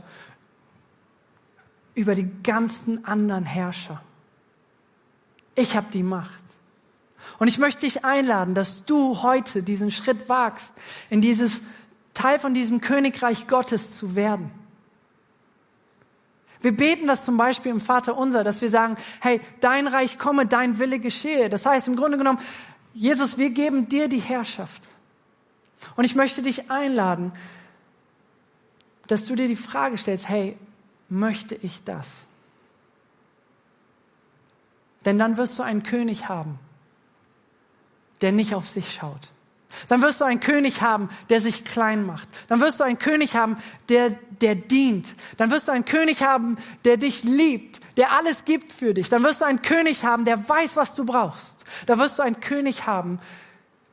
über 1.94 2.14
die 2.14 2.30
ganzen 2.42 3.04
anderen 3.04 3.44
Herrscher. 3.44 4.02
Ich 5.54 5.76
habe 5.76 5.88
die 5.92 6.02
Macht. 6.02 6.44
Und 7.38 7.48
ich 7.48 7.58
möchte 7.58 7.80
dich 7.80 8.04
einladen, 8.04 8.54
dass 8.54 8.84
du 8.84 9.22
heute 9.22 9.62
diesen 9.62 9.90
Schritt 9.90 10.28
wagst, 10.28 10.72
in 11.10 11.20
dieses 11.20 11.62
Teil 12.18 12.40
von 12.40 12.52
diesem 12.52 12.80
Königreich 12.80 13.46
Gottes 13.46 13.96
zu 13.96 14.16
werden. 14.16 14.50
Wir 16.60 16.76
beten 16.76 17.06
das 17.06 17.24
zum 17.24 17.36
Beispiel 17.36 17.70
im 17.70 17.80
Vater 17.80 18.18
unser, 18.18 18.42
dass 18.42 18.60
wir 18.60 18.70
sagen, 18.70 18.96
hey, 19.20 19.40
dein 19.60 19.86
Reich 19.86 20.18
komme, 20.18 20.44
dein 20.44 20.80
Wille 20.80 20.98
geschehe. 20.98 21.48
Das 21.48 21.64
heißt 21.64 21.86
im 21.86 21.94
Grunde 21.94 22.18
genommen, 22.18 22.40
Jesus, 22.92 23.38
wir 23.38 23.50
geben 23.50 23.88
dir 23.88 24.08
die 24.08 24.18
Herrschaft. 24.18 24.88
Und 25.94 26.04
ich 26.04 26.16
möchte 26.16 26.42
dich 26.42 26.72
einladen, 26.72 27.30
dass 29.06 29.24
du 29.24 29.36
dir 29.36 29.46
die 29.46 29.54
Frage 29.54 29.96
stellst, 29.96 30.28
hey, 30.28 30.58
möchte 31.08 31.54
ich 31.54 31.84
das? 31.84 32.12
Denn 35.04 35.18
dann 35.18 35.36
wirst 35.36 35.56
du 35.56 35.62
einen 35.62 35.84
König 35.84 36.28
haben, 36.28 36.58
der 38.20 38.32
nicht 38.32 38.56
auf 38.56 38.66
sich 38.66 38.92
schaut. 38.92 39.30
Dann 39.88 40.02
wirst 40.02 40.20
du 40.20 40.24
einen 40.24 40.40
König 40.40 40.82
haben, 40.82 41.08
der 41.28 41.40
sich 41.40 41.64
klein 41.64 42.04
macht. 42.06 42.28
Dann 42.48 42.60
wirst 42.60 42.80
du 42.80 42.84
einen 42.84 42.98
König 42.98 43.36
haben, 43.36 43.58
der, 43.88 44.10
der 44.40 44.54
dient. 44.54 45.14
Dann 45.36 45.50
wirst 45.50 45.68
du 45.68 45.72
einen 45.72 45.84
König 45.84 46.22
haben, 46.22 46.56
der 46.84 46.96
dich 46.96 47.22
liebt, 47.22 47.80
der 47.96 48.12
alles 48.12 48.44
gibt 48.44 48.72
für 48.72 48.94
dich. 48.94 49.08
Dann 49.08 49.22
wirst 49.22 49.40
du 49.40 49.44
einen 49.44 49.62
König 49.62 50.04
haben, 50.04 50.24
der 50.24 50.48
weiß, 50.48 50.76
was 50.76 50.94
du 50.94 51.04
brauchst. 51.04 51.64
Dann 51.86 51.98
wirst 51.98 52.18
du 52.18 52.22
einen 52.22 52.40
König 52.40 52.86
haben, 52.86 53.20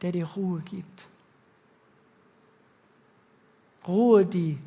der 0.02 0.12
dir 0.12 0.26
Ruhe 0.26 0.62
gibt. 0.62 1.08
Ruhe, 3.88 4.26
die 4.26 4.58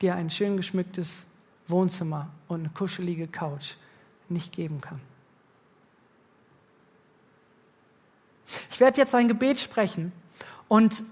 dir 0.00 0.14
ein 0.14 0.30
schön 0.30 0.56
geschmücktes 0.56 1.24
Wohnzimmer 1.68 2.28
und 2.48 2.60
eine 2.60 2.68
kuschelige 2.70 3.26
Couch 3.26 3.74
nicht 4.28 4.52
geben 4.52 4.80
kann. 4.80 5.00
Ich 8.70 8.80
werde 8.80 9.00
jetzt 9.00 9.14
ein 9.14 9.28
Gebet 9.28 9.60
sprechen 9.60 10.12
und 10.68 11.02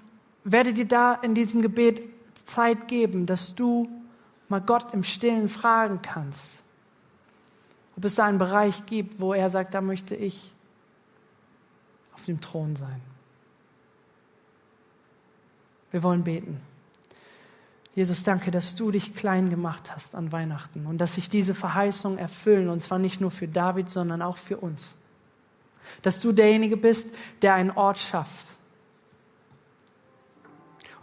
werde 0.44 0.72
dir 0.72 0.86
da 0.86 1.14
in 1.14 1.34
diesem 1.34 1.62
Gebet 1.62 2.02
Zeit 2.44 2.88
geben, 2.88 3.26
dass 3.26 3.54
du 3.54 3.88
mal 4.48 4.60
Gott 4.60 4.92
im 4.92 5.02
Stillen 5.02 5.48
fragen 5.48 6.00
kannst, 6.02 6.44
ob 7.96 8.04
es 8.04 8.16
da 8.16 8.26
einen 8.26 8.38
Bereich 8.38 8.86
gibt, 8.86 9.20
wo 9.20 9.32
er 9.32 9.50
sagt, 9.50 9.74
da 9.74 9.80
möchte 9.80 10.14
ich 10.14 10.52
auf 12.14 12.24
dem 12.24 12.40
Thron 12.40 12.76
sein. 12.76 13.00
Wir 15.90 16.02
wollen 16.02 16.24
beten. 16.24 16.60
Jesus, 17.94 18.24
danke, 18.24 18.50
dass 18.50 18.74
du 18.74 18.90
dich 18.90 19.14
klein 19.14 19.48
gemacht 19.48 19.94
hast 19.94 20.16
an 20.16 20.32
Weihnachten 20.32 20.86
und 20.86 20.98
dass 20.98 21.14
sich 21.14 21.28
diese 21.28 21.54
Verheißungen 21.54 22.18
erfüllen, 22.18 22.68
und 22.68 22.82
zwar 22.82 22.98
nicht 22.98 23.20
nur 23.20 23.30
für 23.30 23.46
David, 23.46 23.88
sondern 23.88 24.20
auch 24.20 24.36
für 24.36 24.56
uns. 24.56 24.96
Dass 26.02 26.20
du 26.20 26.32
derjenige 26.32 26.76
bist, 26.76 27.14
der 27.42 27.54
einen 27.54 27.70
Ort 27.70 27.98
schafft. 27.98 28.46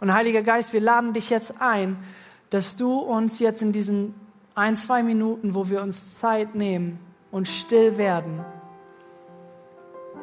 Und 0.00 0.12
Heiliger 0.12 0.42
Geist, 0.42 0.72
wir 0.72 0.80
laden 0.80 1.12
dich 1.12 1.30
jetzt 1.30 1.60
ein, 1.60 1.96
dass 2.50 2.76
du 2.76 2.98
uns 2.98 3.38
jetzt 3.38 3.62
in 3.62 3.72
diesen 3.72 4.14
ein, 4.54 4.76
zwei 4.76 5.02
Minuten, 5.02 5.54
wo 5.54 5.70
wir 5.70 5.80
uns 5.80 6.18
Zeit 6.18 6.54
nehmen 6.54 6.98
und 7.30 7.48
still 7.48 7.96
werden, 7.96 8.44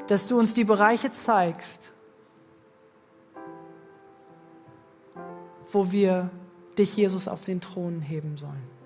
dass 0.07 0.28
du 0.28 0.38
uns 0.38 0.53
die 0.53 0.64
Bereiche 0.64 1.12
zeigst, 1.12 1.91
wo 5.72 5.91
wir 5.91 6.30
dich, 6.78 6.95
Jesus, 6.95 7.28
auf 7.28 7.45
den 7.45 7.62
Thron 7.62 8.01
heben 8.01 8.38
sollen. 8.38 8.79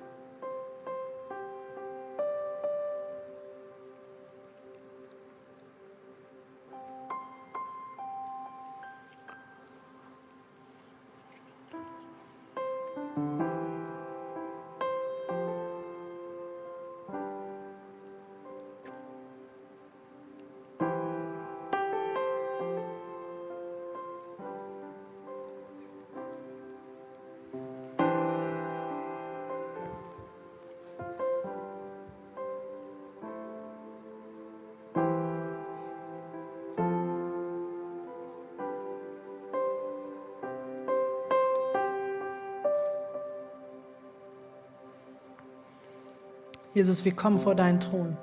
Jesus, 46.74 47.06
wir 47.06 47.16
kommen 47.16 47.38
vor 47.38 47.54
deinen 47.54 47.80
Thron. 47.80 48.18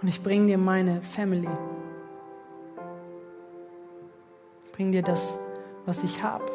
Und 0.00 0.08
ich 0.08 0.22
bringe 0.22 0.46
dir 0.46 0.58
meine 0.58 1.02
Family. 1.02 1.48
Ich 4.64 4.72
bringe 4.72 4.92
dir 4.92 5.02
das, 5.02 5.38
was 5.84 6.02
ich 6.02 6.22
habe. 6.22 6.50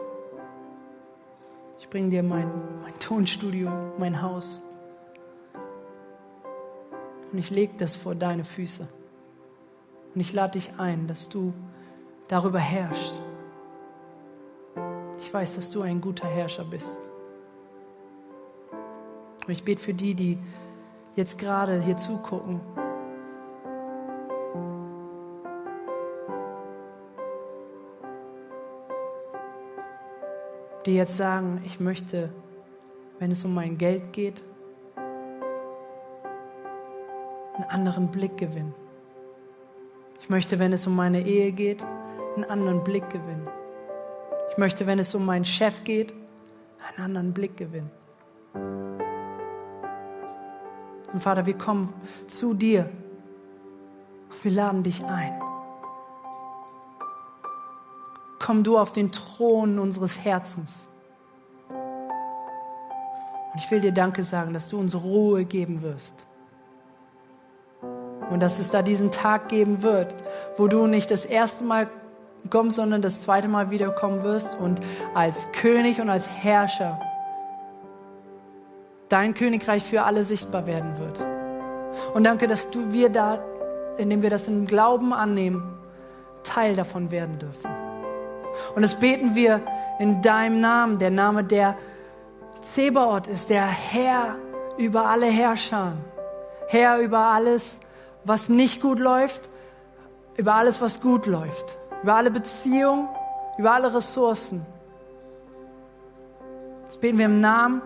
Ich 1.79 1.87
bringe 1.89 2.09
dir 2.09 2.23
mein, 2.23 2.51
mein 2.81 2.97
Tonstudio, 2.99 3.69
mein 3.97 4.21
Haus. 4.21 4.61
Und 7.31 7.37
ich 7.37 7.51
lege 7.51 7.73
das 7.77 7.95
vor 7.95 8.15
deine 8.15 8.43
Füße. 8.43 8.87
Und 10.13 10.21
ich 10.21 10.33
lade 10.33 10.53
dich 10.53 10.71
ein, 10.79 11.07
dass 11.07 11.29
du 11.29 11.53
darüber 12.27 12.59
herrschst. 12.59 13.21
Ich 15.19 15.31
weiß, 15.31 15.55
dass 15.55 15.69
du 15.69 15.83
ein 15.83 16.01
guter 16.01 16.27
Herrscher 16.27 16.65
bist. 16.65 17.09
Und 19.47 19.53
ich 19.53 19.63
bete 19.63 19.81
für 19.81 19.93
die, 19.93 20.13
die 20.13 20.37
jetzt 21.15 21.39
gerade 21.39 21.81
hier 21.81 21.95
zugucken. 21.95 22.59
Die 30.85 30.95
jetzt 30.95 31.15
sagen, 31.15 31.61
ich 31.65 31.79
möchte, 31.79 32.29
wenn 33.19 33.31
es 33.31 33.45
um 33.45 33.53
mein 33.53 33.77
Geld 33.77 34.11
geht, 34.11 34.43
einen 37.55 37.69
anderen 37.69 38.11
Blick 38.11 38.37
gewinnen. 38.37 38.75
Ich 40.19 40.29
möchte, 40.29 40.59
wenn 40.59 40.73
es 40.73 40.85
um 40.87 40.95
meine 40.95 41.25
Ehe 41.25 41.53
geht, 41.53 41.85
einen 42.35 42.43
anderen 42.45 42.83
Blick 42.83 43.09
gewinnen. 43.09 43.47
Ich 44.51 44.57
möchte, 44.57 44.85
wenn 44.87 44.99
es 44.99 45.15
um 45.15 45.25
meinen 45.25 45.45
Chef 45.45 45.85
geht, 45.85 46.13
einen 46.79 47.05
anderen 47.05 47.33
Blick 47.33 47.55
gewinnen. 47.55 47.91
Und 51.13 51.21
Vater, 51.21 51.45
wir 51.45 51.57
kommen 51.57 51.93
zu 52.27 52.53
dir. 52.53 52.89
Wir 54.43 54.51
laden 54.51 54.83
dich 54.83 55.03
ein. 55.03 55.41
Komm 58.39 58.63
du 58.63 58.77
auf 58.77 58.93
den 58.93 59.11
Thron 59.11 59.79
unseres 59.79 60.23
Herzens. 60.23 60.85
Und 61.69 63.63
ich 63.63 63.71
will 63.71 63.81
dir 63.81 63.91
Danke 63.91 64.23
sagen, 64.23 64.53
dass 64.53 64.69
du 64.69 64.79
uns 64.79 64.95
Ruhe 64.95 65.45
geben 65.45 65.81
wirst. 65.81 66.25
Und 68.29 68.41
dass 68.41 68.59
es 68.59 68.69
da 68.69 68.81
diesen 68.81 69.11
Tag 69.11 69.49
geben 69.49 69.81
wird, 69.83 70.15
wo 70.57 70.67
du 70.67 70.85
nicht 70.85 71.09
das 71.09 71.25
erste 71.25 71.63
Mal 71.63 71.89
kommst, 72.49 72.75
sondern 72.75 73.01
das 73.01 73.21
zweite 73.21 73.47
Mal 73.47 73.71
wiederkommen 73.71 74.21
wirst 74.21 74.59
und 74.59 74.79
als 75.13 75.51
König 75.53 75.99
und 76.01 76.09
als 76.09 76.29
Herrscher 76.29 76.99
dein 79.09 79.33
Königreich 79.33 79.83
für 79.83 80.03
alle 80.03 80.23
sichtbar 80.23 80.67
werden 80.67 80.97
wird. 80.99 81.23
Und 82.13 82.23
danke, 82.23 82.47
dass 82.47 82.69
du 82.69 82.91
wir 82.91 83.09
da, 83.09 83.43
indem 83.97 84.21
wir 84.21 84.29
das 84.29 84.47
im 84.47 84.67
Glauben 84.67 85.13
annehmen, 85.13 85.77
Teil 86.43 86.75
davon 86.75 87.11
werden 87.11 87.39
dürfen. 87.39 87.69
Und 88.75 88.81
das 88.81 88.99
beten 88.99 89.35
wir 89.35 89.61
in 89.99 90.21
deinem 90.21 90.59
Namen, 90.59 90.97
der 90.97 91.11
Name, 91.11 91.43
der 91.43 91.75
Zebaoth 92.61 93.27
ist, 93.27 93.49
der 93.49 93.65
Herr 93.65 94.35
über 94.77 95.07
alle 95.07 95.25
Herrscher, 95.25 95.93
Herr 96.67 96.99
über 96.99 97.19
alles, 97.19 97.79
was 98.23 98.49
nicht 98.49 98.81
gut 98.81 98.99
läuft, 98.99 99.49
über 100.35 100.55
alles, 100.55 100.81
was 100.81 101.01
gut 101.01 101.25
läuft, 101.25 101.77
über 102.03 102.15
alle 102.15 102.31
Beziehungen, 102.31 103.07
über 103.57 103.73
alle 103.73 103.93
Ressourcen. 103.93 104.65
Das 106.85 106.97
beten 106.97 107.17
wir 107.17 107.25
im 107.25 107.41
Namen 107.41 107.81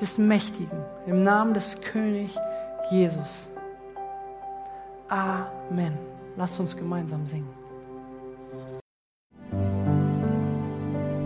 des 0.00 0.18
Mächtigen, 0.18 0.78
im 1.06 1.22
Namen 1.22 1.54
des 1.54 1.80
König 1.80 2.36
Jesus. 2.90 3.48
Amen. 5.08 5.96
Lasst 6.36 6.60
uns 6.60 6.76
gemeinsam 6.76 7.26
singen. 7.26 7.48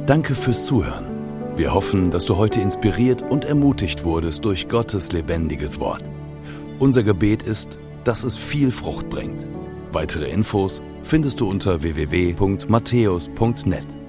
Danke 0.06 0.34
fürs 0.34 0.66
Zuhören. 0.66 1.14
Wir 1.56 1.72
hoffen, 1.72 2.10
dass 2.10 2.24
du 2.24 2.36
heute 2.36 2.60
inspiriert 2.60 3.22
und 3.22 3.44
ermutigt 3.44 4.02
wurdest 4.04 4.44
durch 4.44 4.68
Gottes 4.68 5.12
lebendiges 5.12 5.78
Wort. 5.78 6.02
Unser 6.80 7.04
Gebet 7.04 7.44
ist, 7.44 7.78
dass 8.02 8.24
es 8.24 8.36
viel 8.36 8.72
Frucht 8.72 9.08
bringt. 9.08 9.46
Weitere 9.92 10.28
Infos 10.28 10.82
findest 11.04 11.40
du 11.40 11.48
unter 11.48 11.82
www.matthäus.net. 11.82 14.03